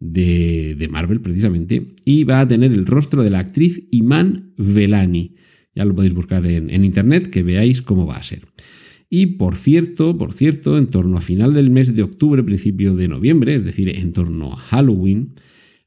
de, 0.00 0.74
de 0.78 0.88
Marvel 0.88 1.20
precisamente, 1.20 1.88
y 2.04 2.24
va 2.24 2.40
a 2.40 2.48
tener 2.48 2.72
el 2.72 2.86
rostro 2.86 3.22
de 3.22 3.30
la 3.30 3.40
actriz 3.40 3.86
Iman 3.90 4.54
Velani. 4.56 5.36
Ya 5.74 5.84
lo 5.84 5.94
podéis 5.94 6.14
buscar 6.14 6.46
en, 6.46 6.70
en 6.70 6.84
internet, 6.84 7.30
que 7.30 7.42
veáis 7.42 7.82
cómo 7.82 8.06
va 8.06 8.16
a 8.16 8.22
ser. 8.22 8.42
Y 9.08 9.26
por 9.26 9.56
cierto, 9.56 10.16
por 10.16 10.32
cierto, 10.32 10.78
en 10.78 10.86
torno 10.86 11.18
a 11.18 11.20
final 11.20 11.52
del 11.52 11.70
mes 11.70 11.94
de 11.94 12.02
octubre, 12.02 12.42
principio 12.42 12.94
de 12.94 13.08
noviembre, 13.08 13.56
es 13.56 13.64
decir, 13.64 13.88
en 13.90 14.12
torno 14.12 14.54
a 14.54 14.56
Halloween, 14.56 15.34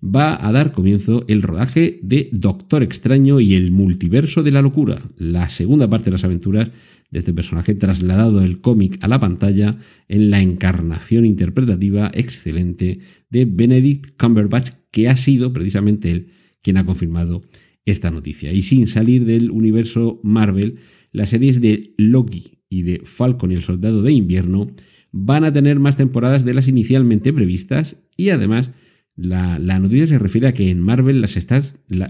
va 0.05 0.45
a 0.45 0.51
dar 0.51 0.71
comienzo 0.71 1.25
el 1.27 1.41
rodaje 1.41 1.99
de 2.03 2.29
Doctor 2.31 2.83
Extraño 2.83 3.39
y 3.39 3.55
el 3.55 3.71
multiverso 3.71 4.43
de 4.43 4.51
la 4.51 4.61
locura, 4.61 5.01
la 5.17 5.49
segunda 5.49 5.89
parte 5.89 6.05
de 6.05 6.11
las 6.11 6.23
aventuras 6.23 6.69
de 7.09 7.19
este 7.19 7.33
personaje 7.33 7.73
trasladado 7.75 8.39
del 8.39 8.61
cómic 8.61 8.97
a 9.01 9.07
la 9.07 9.19
pantalla 9.19 9.77
en 10.07 10.29
la 10.29 10.41
encarnación 10.41 11.25
interpretativa 11.25 12.11
excelente 12.13 12.99
de 13.29 13.45
Benedict 13.45 14.19
Cumberbatch, 14.19 14.71
que 14.91 15.09
ha 15.09 15.17
sido 15.17 15.53
precisamente 15.53 16.11
él 16.11 16.27
quien 16.61 16.77
ha 16.77 16.85
confirmado 16.85 17.43
esta 17.85 18.11
noticia. 18.11 18.51
Y 18.51 18.63
sin 18.63 18.87
salir 18.87 19.25
del 19.25 19.51
universo 19.51 20.19
Marvel, 20.23 20.77
las 21.11 21.29
series 21.29 21.61
de 21.61 21.93
Loki 21.97 22.59
y 22.69 22.83
de 22.83 23.01
Falcon 23.03 23.51
y 23.51 23.55
el 23.55 23.63
Soldado 23.63 24.01
de 24.01 24.11
Invierno 24.11 24.71
van 25.11 25.45
a 25.45 25.53
tener 25.53 25.79
más 25.79 25.95
temporadas 25.95 26.43
de 26.43 26.53
las 26.53 26.67
inicialmente 26.67 27.31
previstas 27.31 28.03
y 28.17 28.29
además 28.29 28.71
la, 29.15 29.79
noticia 29.79 30.07
se 30.07 30.19
refiere 30.19 30.47
a 30.47 30.53
que 30.53 30.69
en 30.69 30.81
Marvel 30.81 31.21
las, 31.21 31.35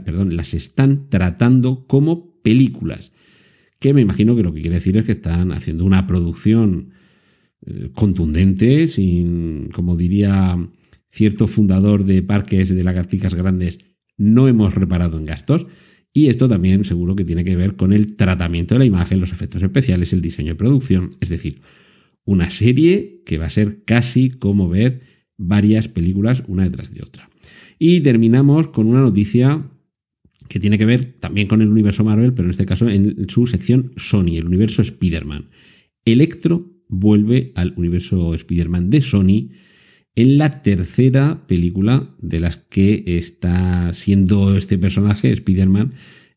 perdón, 0.04 0.36
las 0.36 0.54
están 0.54 1.10
tratando 1.10 1.86
como 1.88 2.42
películas, 2.42 3.12
que 3.80 3.94
me 3.94 4.02
imagino 4.02 4.36
que 4.36 4.44
lo 4.44 4.54
que 4.54 4.62
quiere 4.62 4.78
decir 4.78 4.98
es 4.98 5.06
que 5.06 5.12
están 5.12 5.52
haciendo 5.52 5.86
una 5.86 6.08
producción 6.08 6.92
eh, 7.66 7.90
contundente, 7.94 8.88
sin, 8.88 9.70
como 9.72 9.96
diría 9.96 10.58
cierto 11.12 11.48
fundador 11.48 12.06
de 12.06 12.22
parques 12.22 12.74
de 12.74 12.84
lagartijas 12.84 13.36
grandes, 13.36 13.80
no 14.18 14.48
hemos 14.48 14.76
reparado 14.76 15.18
en 15.18 15.26
gastos. 15.26 15.68
Y 16.12 16.28
esto 16.28 16.48
también 16.48 16.86
seguro 16.86 17.16
que 17.16 17.26
tiene 17.26 17.44
que 17.44 17.56
ver 17.56 17.76
con 17.76 17.92
el 17.92 18.16
tratamiento 18.16 18.76
de 18.76 18.80
la 18.80 18.86
imagen, 18.86 19.20
los 19.20 19.34
efectos 19.34 19.62
especiales, 19.62 20.14
el 20.14 20.22
diseño 20.22 20.54
de 20.54 20.56
producción, 20.56 21.10
es 21.20 21.30
decir, 21.30 21.62
una 22.24 22.50
serie 22.50 23.22
que 23.26 23.38
va 23.38 23.48
a 23.48 23.50
ser 23.50 23.84
casi 23.84 24.30
como 24.30 24.70
ver 24.70 25.02
varias 25.38 25.88
películas 25.88 26.44
una 26.48 26.64
detrás 26.64 26.94
de 26.94 27.02
otra. 27.02 27.30
Y 27.80 28.02
terminamos 28.02 28.70
con 28.70 28.88
una 28.88 29.02
noticia 29.02 29.70
que 30.48 30.60
tiene 30.60 30.78
que 30.78 30.86
ver 30.86 31.06
también 31.20 31.48
con 31.48 31.62
el 31.62 31.70
universo 31.70 32.04
Marvel, 32.04 32.34
pero 32.34 32.48
en 32.48 32.52
este 32.52 32.66
caso 32.66 32.90
en 32.90 33.28
su 33.30 33.48
sección 33.48 33.92
Sony, 33.98 34.38
el 34.38 34.46
universo 34.46 34.82
Spider-Man. 34.82 35.50
Electro 36.06 36.72
vuelve 36.88 37.52
al 37.56 37.74
universo 37.78 38.34
Spider-Man 38.34 38.90
de 38.90 39.02
Sony 39.02 39.50
en 40.16 40.38
la 40.38 40.62
tercera 40.62 41.46
película 41.48 42.16
de 42.20 42.40
las 42.40 42.58
que 42.58 43.04
está 43.06 43.94
siendo 43.94 44.56
este 44.56 44.78
personaje, 44.78 45.32
Spider-Man, 45.32 45.94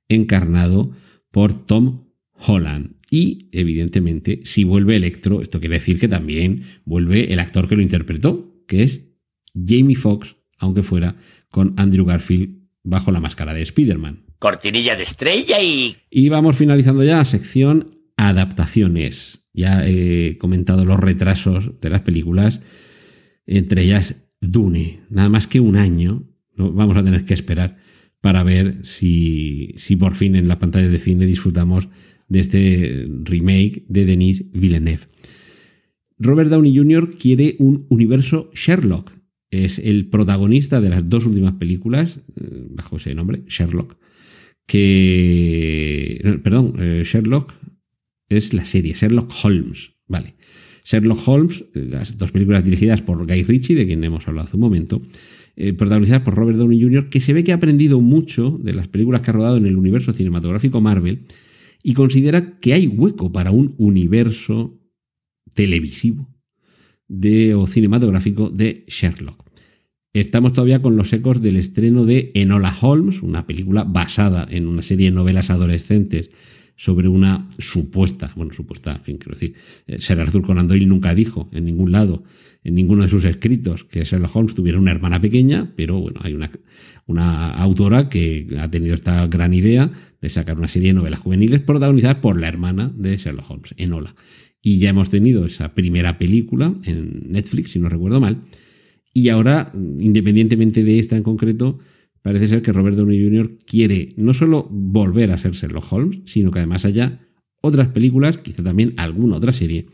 encarnado 0.09 0.93
por 1.31 1.67
Tom 1.67 2.07
Holland. 2.33 2.97
Y 3.11 3.49
evidentemente, 3.53 4.41
si 4.45 4.65
vuelve 4.65 4.97
Electro, 4.97 5.43
esto 5.43 5.61
quiere 5.61 5.77
decir 5.77 5.99
que 5.99 6.09
también 6.09 6.63
vuelve 6.85 7.33
el 7.33 7.41
actor 7.41 7.69
que 7.69 7.77
lo 7.77 7.83
interpretó, 7.83 8.48
que 8.69 8.85
es 8.85 9.09
Jamie 9.55 9.97
Foxx, 9.97 10.37
aunque 10.59 10.85
fuera 10.85 11.17
con 11.51 11.75
Andrew 11.77 12.05
Garfield 12.05 12.55
bajo 12.85 13.11
la 13.11 13.21
máscara 13.21 13.55
de 13.55 13.63
Spider-Man. 13.63 14.27
Cortinilla 14.39 14.95
de 14.95 15.03
estrella 15.03 15.61
y... 15.61 15.97
Y 16.11 16.29
vamos 16.29 16.57
finalizando 16.57 17.03
ya 17.03 17.25
sección 17.25 17.91
adaptaciones. 18.17 19.43
Ya 19.53 19.89
he 19.89 20.39
comentado 20.39 20.85
los 20.85 21.01
retrasos 21.01 21.81
de 21.81 21.91
las 21.91 22.03
películas, 22.03 22.61
entre 23.47 23.83
ellas 23.83 24.29
Dune. 24.41 25.01
Nada 25.11 25.29
más 25.29 25.49
que 25.49 25.59
un 25.59 25.77
año 25.77 26.25
vamos 26.55 26.97
a 26.97 27.05
tener 27.05 27.25
que 27.25 27.35
esperar 27.35 27.79
para 28.21 28.43
ver 28.43 28.85
si, 28.85 29.75
si 29.77 29.97
por 29.97 30.15
fin 30.15 30.37
en 30.37 30.47
las 30.47 30.59
pantallas 30.59 30.93
de 30.93 30.99
cine 30.99 31.27
disfrutamos 31.27 31.89
de 32.29 32.41
este 32.41 33.07
remake 33.25 33.85
de 33.89 34.05
Denis 34.05 34.45
Villeneuve. 34.53 35.09
Robert 36.19 36.51
Downey 36.51 36.77
Jr. 36.77 37.17
quiere 37.19 37.57
un 37.59 37.87
universo 37.89 38.51
Sherlock. 38.55 39.13
Es 39.51 39.79
el 39.79 40.07
protagonista 40.07 40.81
de 40.81 40.91
las 40.91 41.09
dos 41.09 41.25
últimas 41.25 41.55
películas, 41.55 42.21
eh, 42.37 42.67
bajo 42.71 42.97
ese 42.97 43.15
nombre, 43.15 43.43
Sherlock. 43.47 43.97
Que. 44.67 46.39
Perdón, 46.43 46.75
eh, 46.79 47.03
Sherlock 47.07 47.55
es 48.29 48.53
la 48.53 48.67
serie, 48.67 48.95
Sherlock 48.95 49.33
Holmes. 49.43 49.93
Vale. 50.07 50.35
Sherlock 50.85 51.27
Holmes, 51.27 51.65
las 51.75 52.17
dos 52.17 52.31
películas 52.33 52.65
dirigidas 52.65 53.03
por 53.03 53.27
Guy 53.27 53.45
Ritchie, 53.45 53.75
de 53.75 53.87
quien 53.87 54.03
hemos 54.05 54.27
hablado 54.27 54.49
hace 54.49 54.57
un 54.57 54.63
momento, 54.63 55.03
eh, 55.57 55.73
protagonizadas 55.73 56.23
por 56.23 56.35
Robert 56.35 56.59
Downey 56.59 56.81
Jr., 56.81 57.09
que 57.09 57.21
se 57.21 57.33
ve 57.33 57.45
que 57.45 57.53
ha 57.53 57.57
aprendido 57.57 58.01
mucho 58.01 58.59
de 58.63 58.73
las 58.73 58.89
películas 58.89 59.23
que 59.23 59.31
ha 59.31 59.35
rodado 59.35 59.57
en 59.57 59.67
el 59.67 59.77
universo 59.77 60.13
cinematográfico 60.13 60.81
Marvel 60.81 61.27
y 61.83 61.95
considera 61.95 62.59
que 62.59 62.75
hay 62.75 62.87
hueco 62.87 63.33
para 63.33 63.51
un 63.51 63.75
universo 63.77 64.79
televisivo 65.55 66.29
de, 67.09 67.55
o 67.55 67.67
cinematográfico 67.67 68.51
de 68.51 68.85
Sherlock. 68.87 69.45
Estamos 70.13 70.53
todavía 70.53 70.83
con 70.83 70.97
los 70.97 71.13
ecos 71.13 71.41
del 71.41 71.57
estreno 71.57 72.05
de 72.05 72.33
Enola 72.35 72.77
Holmes, 72.81 73.23
una 73.23 73.47
película 73.47 73.85
basada 73.85 74.47
en 74.51 74.67
una 74.67 74.83
serie 74.83 75.07
de 75.07 75.17
novelas 75.17 75.51
adolescentes 75.51 76.31
sobre 76.77 77.09
una 77.09 77.49
supuesta, 77.59 78.33
bueno, 78.37 78.53
supuesta, 78.55 79.03
en 79.07 79.19
quiero 79.19 79.35
decir, 79.35 79.55
eh, 79.87 80.01
Sir 80.01 80.21
Arthur 80.21 80.43
Conan 80.43 80.69
Doyle 80.69 80.87
nunca 80.87 81.15
dijo 81.15 81.51
en 81.53 81.65
ningún 81.65 81.93
lado, 81.93 82.23
en 82.63 82.75
ninguno 82.75 83.03
de 83.03 83.09
sus 83.09 83.25
escritos, 83.25 83.85
que 83.85 84.05
Sherlock 84.05 84.35
Holmes 84.35 84.55
tuviera 84.55 84.79
una 84.79 84.93
hermana 84.93 85.21
pequeña, 85.21 85.73
pero 85.77 86.01
bueno, 86.01 86.21
hay 86.23 86.35
una, 86.35 86.51
una 87.07 87.51
autora 87.51 88.09
que 88.09 88.49
ha 88.61 88.71
tenido 88.71 88.95
esta 88.95 89.27
gran 89.27 89.55
idea 89.55 89.91
de 90.21 90.29
sacar 90.29 90.57
una 90.57 90.69
serie 90.69 90.89
de 90.89 90.95
novelas 90.95 91.21
juveniles 91.21 91.61
protagonizadas 91.61 92.19
por 92.19 92.41
la 92.41 92.49
hermana 92.49 92.93
de 92.95 93.17
Sherlock 93.17 93.51
Holmes, 93.51 93.75
Enola. 93.77 94.15
Y 94.69 94.81
ya 94.81 94.91
hemos 94.91 95.09
tenido 95.09 95.47
esa 95.47 95.73
primera 95.73 96.19
película 96.19 96.75
en 96.85 97.33
Netflix, 97.33 97.71
si 97.71 97.79
no 97.79 97.89
recuerdo 97.89 98.21
mal. 98.21 98.43
Y 99.15 99.31
ahora, 99.31 99.73
independientemente 99.75 100.85
de 100.85 100.99
esta 100.99 101.17
en 101.17 101.23
concreto, 101.23 101.79
parece 102.21 102.49
ser 102.49 102.61
que 102.61 102.75
Robert 102.75 102.95
Downey 102.95 103.25
Jr. 103.25 103.61
quiere 103.65 104.11
no 104.19 104.35
solo 104.35 104.69
volver 104.71 105.31
a 105.31 105.39
ser 105.39 105.53
Sherlock 105.53 105.91
Holmes, 105.91 106.21
sino 106.27 106.51
que 106.51 106.59
además 106.59 106.85
haya 106.85 107.19
otras 107.63 107.89
películas, 107.89 108.37
quizá 108.37 108.63
también 108.63 108.93
alguna 108.99 109.37
otra 109.37 109.55
serie, 109.55 109.87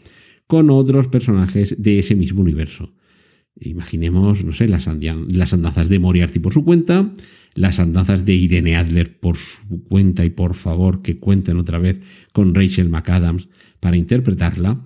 con 0.48 0.68
otros 0.70 1.06
personajes 1.06 1.80
de 1.80 2.00
ese 2.00 2.16
mismo 2.16 2.40
universo. 2.40 2.94
Imaginemos, 3.60 4.44
no 4.44 4.54
sé, 4.54 4.66
las, 4.66 4.88
las 4.88 5.52
andanzas 5.52 5.88
de 5.88 6.00
Moriarty 6.00 6.40
por 6.40 6.52
su 6.52 6.64
cuenta, 6.64 7.14
las 7.54 7.78
andanzas 7.78 8.24
de 8.24 8.34
Irene 8.34 8.76
Adler 8.76 9.18
por 9.18 9.36
su 9.36 9.84
cuenta 9.84 10.24
y 10.24 10.30
por 10.30 10.54
favor 10.54 11.02
que 11.02 11.18
cuenten 11.18 11.56
otra 11.56 11.78
vez 11.78 12.00
con 12.32 12.54
Rachel 12.54 12.88
McAdams 12.88 13.48
para 13.80 13.96
interpretarla, 13.96 14.80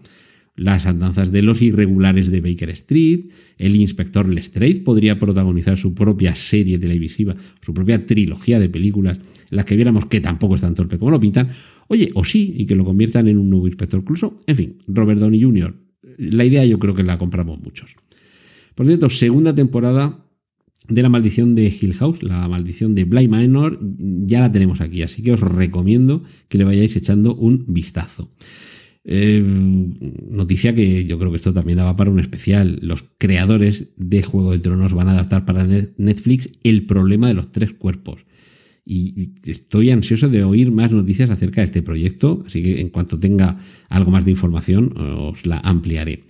las 0.58 0.86
andanzas 0.86 1.30
de 1.30 1.42
los 1.42 1.62
irregulares 1.62 2.30
de 2.30 2.40
Baker 2.40 2.70
Street, 2.70 3.26
el 3.58 3.76
inspector 3.76 4.28
Lestrade 4.28 4.80
podría 4.80 5.18
protagonizar 5.18 5.78
su 5.78 5.94
propia 5.94 6.34
serie 6.34 6.78
televisiva, 6.78 7.36
su 7.60 7.72
propia 7.72 8.04
trilogía 8.04 8.58
de 8.58 8.68
películas, 8.68 9.20
las 9.50 9.64
que 9.64 9.76
viéramos 9.76 10.06
que 10.06 10.20
tampoco 10.20 10.56
es 10.56 10.60
tan 10.60 10.74
torpe 10.74 10.98
como 10.98 11.12
lo 11.12 11.20
pintan, 11.20 11.48
oye, 11.86 12.10
o 12.14 12.24
sí, 12.24 12.54
y 12.56 12.66
que 12.66 12.74
lo 12.74 12.84
conviertan 12.84 13.28
en 13.28 13.38
un 13.38 13.48
nuevo 13.48 13.68
inspector 13.68 14.04
Cluso, 14.04 14.36
en 14.46 14.56
fin, 14.56 14.78
Robert 14.88 15.20
Downey 15.20 15.40
Jr., 15.40 15.74
la 16.18 16.44
idea 16.44 16.64
yo 16.64 16.78
creo 16.78 16.94
que 16.94 17.04
la 17.04 17.18
compramos 17.18 17.60
muchos. 17.60 17.94
Por 18.74 18.86
cierto, 18.86 19.10
segunda 19.10 19.54
temporada 19.54 20.24
de 20.88 21.02
la 21.02 21.08
maldición 21.08 21.54
de 21.54 21.66
Hill 21.66 21.94
House, 21.94 22.22
la 22.22 22.48
maldición 22.48 22.94
de 22.94 23.04
Bly 23.04 23.28
Manor, 23.28 23.78
ya 24.24 24.40
la 24.40 24.50
tenemos 24.50 24.80
aquí, 24.80 25.02
así 25.02 25.22
que 25.22 25.32
os 25.32 25.40
recomiendo 25.40 26.22
que 26.48 26.58
le 26.58 26.64
vayáis 26.64 26.96
echando 26.96 27.34
un 27.34 27.64
vistazo. 27.68 28.32
Eh, 29.04 29.42
noticia 30.30 30.74
que 30.74 31.06
yo 31.06 31.18
creo 31.18 31.30
que 31.30 31.36
esto 31.36 31.54
también 31.54 31.78
daba 31.78 31.96
para 31.96 32.10
un 32.10 32.20
especial. 32.20 32.78
Los 32.82 33.04
creadores 33.16 33.88
de 33.96 34.22
Juego 34.22 34.52
de 34.52 34.58
Tronos 34.58 34.92
van 34.92 35.08
a 35.08 35.12
adaptar 35.12 35.46
para 35.46 35.66
Netflix 35.66 36.50
el 36.62 36.84
problema 36.84 37.28
de 37.28 37.34
los 37.34 37.50
tres 37.50 37.72
cuerpos. 37.72 38.26
Y 38.90 39.34
estoy 39.44 39.90
ansioso 39.90 40.30
de 40.30 40.44
oír 40.44 40.72
más 40.72 40.90
noticias 40.90 41.28
acerca 41.28 41.60
de 41.60 41.66
este 41.66 41.82
proyecto, 41.82 42.42
así 42.46 42.62
que 42.62 42.80
en 42.80 42.88
cuanto 42.88 43.18
tenga 43.18 43.58
algo 43.90 44.10
más 44.10 44.24
de 44.24 44.30
información 44.30 44.96
os 44.96 45.44
la 45.44 45.58
ampliaré. 45.58 46.24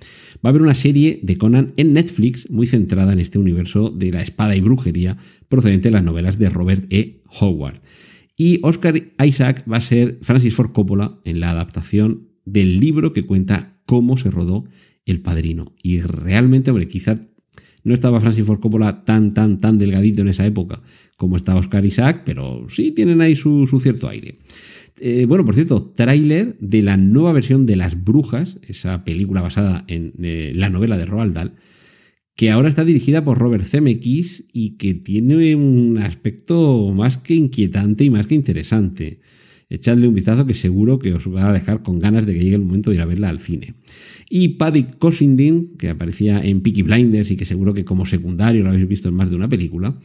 Va 0.45 0.49
a 0.49 0.49
haber 0.49 0.63
una 0.63 0.75
serie 0.75 1.21
de 1.23 1.39
Conan 1.39 1.73
en 1.77 1.93
Netflix 1.93 2.51
muy 2.51 2.67
centrada 2.67 3.13
en 3.13 3.21
este 3.21 3.39
universo 3.39 3.91
de 3.91 4.11
la 4.11 4.23
espada 4.23 4.57
y 4.57 4.61
brujería 4.61 5.19
procedente 5.49 5.89
de 5.89 5.93
las 5.93 6.03
novelas 6.03 6.37
de 6.41 6.51
Robert 6.51 6.93
E. 6.93 7.23
Howard. 7.41 7.81
Y 8.37 8.59
Oscar 8.63 9.01
Isaac 9.25 9.65
va 9.71 9.77
a 9.77 9.81
ser 9.81 10.19
Francis 10.23 10.55
Ford 10.55 10.73
Coppola 10.73 11.21
en 11.25 11.39
la 11.39 11.51
adaptación 11.51 12.29
del 12.45 12.81
libro 12.81 13.13
que 13.13 13.25
cuenta 13.25 13.79
cómo 13.87 14.17
se 14.17 14.33
rodó 14.33 14.65
El 15.07 15.21
Padrino. 15.21 15.77
Y 15.81 16.01
realmente, 16.01 16.73
hombre, 16.73 16.89
quizá 16.89 17.21
no 17.89 17.95
estaba 17.95 18.21
Francis 18.21 18.45
Ford 18.45 18.61
Coppola 18.61 19.05
tan, 19.05 19.35
tan, 19.35 19.61
tan 19.61 19.79
delgadito 19.79 20.23
en 20.23 20.29
esa 20.29 20.47
época 20.47 20.83
como 21.17 21.37
está 21.37 21.57
Oscar 21.57 21.85
Isaac, 21.85 22.23
pero 22.25 22.67
sí 22.71 22.93
tienen 22.93 23.21
ahí 23.21 23.35
su, 23.35 23.67
cierto 23.83 24.09
aire. 24.09 24.37
Eh, 25.01 25.27
bueno, 25.27 25.45
por 25.45 25.55
cierto, 25.55 25.93
tráiler 25.95 26.57
de 26.61 26.83
la 26.83 26.97
nueva 26.97 27.33
versión 27.33 27.67
de 27.67 27.77
Las 27.77 28.05
Brujas, 28.05 28.59
esa 28.63 29.05
película 29.05 29.41
basada 29.41 29.85
en 29.89 30.13
eh, 30.23 30.53
la 30.55 30.71
novela 30.71 30.97
de 30.97 31.07
Roald 31.07 31.35
Dahl, 31.35 31.55
que 32.37 32.51
ahora 32.51 32.69
está 32.69 32.85
dirigida 32.85 33.25
por 33.25 33.39
Robert 33.39 33.65
Zemeckis 33.65 34.45
y 34.53 34.77
que 34.77 34.95
tiene 34.95 35.57
un 35.57 35.99
aspecto 35.99 36.93
más 36.93 37.17
que 37.17 37.35
inquietante 37.35 38.05
y 38.05 38.11
más 38.11 38.29
que 38.29 38.37
interesante 38.37 39.19
echadle 39.71 40.09
un 40.09 40.15
vistazo 40.15 40.47
que 40.47 40.55
seguro 40.55 40.99
que 40.99 41.13
os 41.15 41.27
va 41.33 41.49
a 41.49 41.53
dejar 41.53 41.83
con 41.83 41.99
ganas 41.99 42.27
de 42.27 42.35
que 42.35 42.41
llegue 42.41 42.57
el 42.57 42.63
momento 42.63 42.91
de 42.91 42.97
ir 42.97 43.03
a 43.03 43.07
verla 43.07 43.29
al 43.29 43.41
cine. 43.41 43.75
Y 44.31 44.49
Paddy 44.49 44.85
Cosindin, 44.99 45.77
que 45.79 45.91
aparecía 45.91 46.41
en 46.41 46.61
Peaky 46.61 46.83
Blinders 46.83 47.31
y 47.31 47.37
que 47.37 47.45
seguro 47.45 47.75
que 47.75 47.85
como 47.85 48.07
secundario 48.07 48.63
lo 48.63 48.71
habéis 48.71 48.89
visto 48.89 49.09
en 49.09 49.15
más 49.15 49.31
de 49.31 49.37
una 49.37 49.49
película, 49.49 49.99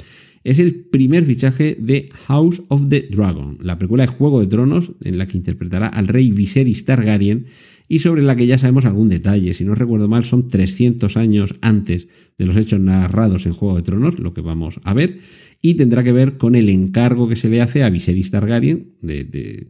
es 0.44 0.60
el 0.60 0.76
primer 0.76 1.26
fichaje 1.26 1.78
de 1.80 2.10
House 2.28 2.62
of 2.68 2.90
the 2.90 3.08
Dragon, 3.10 3.58
la 3.62 3.78
precuela 3.78 4.04
de 4.04 4.08
Juego 4.08 4.42
de 4.42 4.48
Tronos 4.48 4.92
en 5.04 5.18
la 5.18 5.26
que 5.26 5.38
interpretará 5.38 5.88
al 5.88 6.08
rey 6.08 6.32
Viserys 6.32 6.84
Targaryen 6.84 7.46
y 7.94 8.00
sobre 8.00 8.24
la 8.24 8.36
que 8.36 8.48
ya 8.48 8.58
sabemos 8.58 8.86
algún 8.86 9.08
detalle. 9.08 9.54
Si 9.54 9.64
no 9.64 9.76
recuerdo 9.76 10.08
mal, 10.08 10.24
son 10.24 10.50
300 10.50 11.16
años 11.16 11.54
antes 11.62 12.08
de 12.40 12.48
los 12.48 12.58
hechos 12.58 12.80
narrados 12.80 13.46
en 13.46 13.54
Juego 13.54 13.76
de 13.76 13.84
Tronos, 13.84 14.18
lo 14.18 14.34
que 14.34 14.42
vamos 14.42 14.80
a 14.84 14.96
ver, 14.96 15.20
y 15.62 15.76
tendrá 15.76 16.04
que 16.04 16.12
ver 16.12 16.38
con 16.38 16.56
el 16.56 16.70
encargo 16.70 17.30
que 17.30 17.36
se 17.36 17.50
le 17.50 17.62
hace 17.62 17.84
a 17.84 17.92
Viserys 17.92 18.32
Targaryen 18.32 18.94
de, 19.04 19.70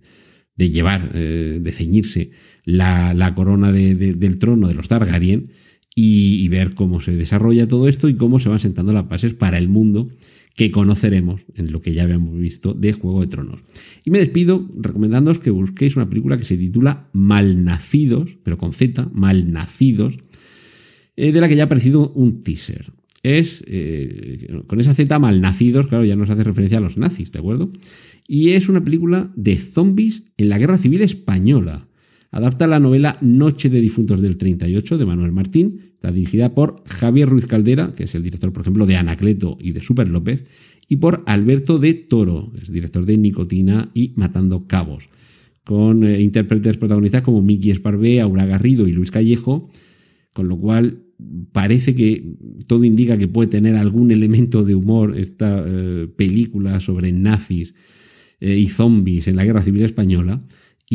llevar, 0.55 1.11
eh, 1.15 1.59
de 1.61 1.71
ceñirse 1.73 2.31
la, 2.63 3.33
corona 3.35 3.73
del 3.73 4.39
trono 4.39 4.69
de 4.69 4.75
los 4.75 4.87
Targaryen 4.87 5.49
y, 5.93 6.47
ver 6.47 6.75
cómo 6.75 7.01
se 7.01 7.13
desarrolla 7.17 7.67
todo 7.67 7.89
esto 7.89 8.07
y 8.07 8.15
cómo 8.15 8.39
se 8.39 8.47
van 8.47 8.59
sentando 8.59 8.93
las 8.93 9.05
bases 9.05 9.33
para 9.33 9.57
el 9.57 9.67
mundo 9.67 10.07
que 10.55 10.71
conoceremos 10.71 11.41
en 11.55 11.71
lo 11.71 11.81
que 11.81 11.93
ya 11.93 12.03
habíamos 12.03 12.37
visto 12.37 12.73
de 12.73 12.93
Juego 12.93 13.21
de 13.21 13.27
Tronos. 13.27 13.61
Y 14.05 14.11
me 14.11 14.19
despido 14.19 14.69
recomendándoos 14.77 15.39
que 15.39 15.49
busquéis 15.49 15.95
una 15.95 16.09
película 16.09 16.37
que 16.37 16.45
se 16.45 16.57
titula 16.57 17.09
Malnacidos, 17.11 18.37
pero 18.43 18.57
con 18.57 18.73
Z, 18.73 19.09
Malnacidos, 19.13 20.17
eh, 21.15 21.31
de 21.31 21.41
la 21.41 21.47
que 21.47 21.55
ya 21.55 21.63
ha 21.63 21.65
aparecido 21.65 22.11
un 22.11 22.43
teaser. 22.43 22.93
Es, 23.23 23.63
eh, 23.67 24.47
con 24.67 24.79
esa 24.79 24.93
Z, 24.93 25.17
Malnacidos, 25.17 25.87
claro, 25.87 26.05
ya 26.05 26.15
nos 26.15 26.29
hace 26.29 26.43
referencia 26.43 26.77
a 26.77 26.81
los 26.81 26.97
nazis, 26.97 27.31
¿de 27.31 27.39
acuerdo? 27.39 27.71
Y 28.27 28.49
es 28.49 28.69
una 28.69 28.83
película 28.83 29.31
de 29.35 29.57
zombies 29.57 30.23
en 30.37 30.49
la 30.49 30.59
Guerra 30.59 30.77
Civil 30.77 31.01
Española. 31.01 31.87
Adapta 32.33 32.65
la 32.65 32.79
novela 32.79 33.19
Noche 33.21 33.69
de 33.69 33.79
Difuntos 33.79 34.19
del 34.19 34.37
38 34.37 34.97
de 34.97 35.05
Manuel 35.05 35.31
Martín. 35.31 35.91
Está 35.93 36.11
dirigida 36.11 36.55
por 36.55 36.83
Javier 36.87 37.29
Ruiz 37.29 37.45
Caldera, 37.45 37.93
que 37.93 38.05
es 38.05 38.15
el 38.15 38.23
director, 38.23 38.51
por 38.51 38.61
ejemplo, 38.61 38.87
de 38.87 38.95
Anacleto 38.95 39.59
y 39.61 39.71
de 39.71 39.81
Super 39.81 40.07
López, 40.07 40.43
y 40.89 40.95
por 40.95 41.21
Alberto 41.27 41.77
de 41.77 41.93
Toro, 41.93 42.51
que 42.51 42.63
es 42.63 42.71
director 42.71 43.05
de 43.05 43.19
Nicotina 43.19 43.91
y 43.93 44.13
Matando 44.15 44.65
Cabos, 44.65 45.09
con 45.63 46.03
eh, 46.03 46.21
intérpretes 46.21 46.77
protagonistas 46.77 47.21
como 47.21 47.43
Miki 47.43 47.69
Esparvé, 47.69 48.19
Aura 48.19 48.47
Garrido 48.47 48.87
y 48.87 48.93
Luis 48.93 49.11
Callejo, 49.11 49.69
con 50.33 50.47
lo 50.47 50.57
cual 50.57 51.03
parece 51.51 51.93
que 51.93 52.33
todo 52.65 52.83
indica 52.83 53.15
que 53.15 53.27
puede 53.27 53.51
tener 53.51 53.75
algún 53.75 54.09
elemento 54.09 54.63
de 54.63 54.73
humor 54.73 55.19
esta 55.19 55.63
eh, 55.67 56.07
película 56.15 56.79
sobre 56.79 57.11
nazis 57.11 57.75
eh, 58.39 58.57
y 58.57 58.69
zombies 58.69 59.27
en 59.27 59.35
la 59.35 59.45
Guerra 59.45 59.61
Civil 59.61 59.83
Española. 59.83 60.43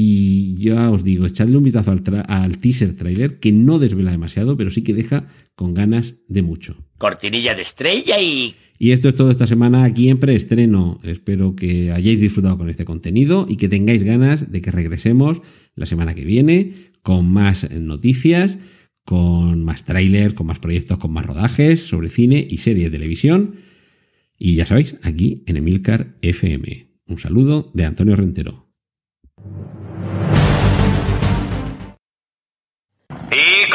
Y 0.00 0.54
ya 0.58 0.92
os 0.92 1.02
digo, 1.02 1.26
echadle 1.26 1.56
un 1.56 1.64
vistazo 1.64 1.90
al, 1.90 2.58
teaser 2.58 2.94
trailer, 2.94 3.40
que 3.40 3.50
no 3.50 3.80
desvela 3.80 4.12
demasiado, 4.12 4.56
pero 4.56 4.70
sí 4.70 4.82
que 4.82 4.94
deja 4.94 5.26
con 5.56 5.74
ganas 5.74 6.14
de 6.28 6.42
mucho. 6.42 6.76
Cortinilla 6.98 7.56
de 7.56 7.62
estrella 7.62 8.20
y... 8.20 8.54
Y 8.78 8.92
esto 8.92 9.08
es 9.08 9.16
todo 9.16 9.32
esta 9.32 9.48
semana 9.48 9.82
aquí 9.82 10.08
en 10.08 10.20
preestreno. 10.20 11.00
Espero 11.02 11.56
que 11.56 11.90
hayáis 11.90 12.20
disfrutado 12.20 12.56
con 12.56 12.70
este 12.70 12.84
contenido 12.84 13.44
y 13.48 13.56
que 13.56 13.68
tengáis 13.68 14.04
ganas 14.04 14.52
de 14.52 14.60
que 14.60 14.70
regresemos 14.70 15.42
la 15.74 15.84
semana 15.84 16.14
que 16.14 16.24
viene 16.24 16.74
con 17.02 17.28
más 17.28 17.68
noticias, 17.68 18.56
con 19.04 19.64
más 19.64 19.84
tráiler, 19.84 20.34
con 20.34 20.46
más 20.46 20.60
proyectos, 20.60 20.98
con 20.98 21.10
más 21.10 21.26
rodajes 21.26 21.82
sobre 21.82 22.08
cine 22.08 22.46
y 22.48 22.58
serie 22.58 22.84
de 22.84 22.90
televisión. 22.90 23.56
Y 24.38 24.54
ya 24.54 24.64
sabéis, 24.64 24.94
aquí 25.02 25.42
en 25.48 25.56
Emilcar 25.56 26.14
FM. 26.22 26.86
Un 27.08 27.18
saludo 27.18 27.72
de 27.74 27.84
Antonio 27.84 28.14
Rentero. 28.14 28.68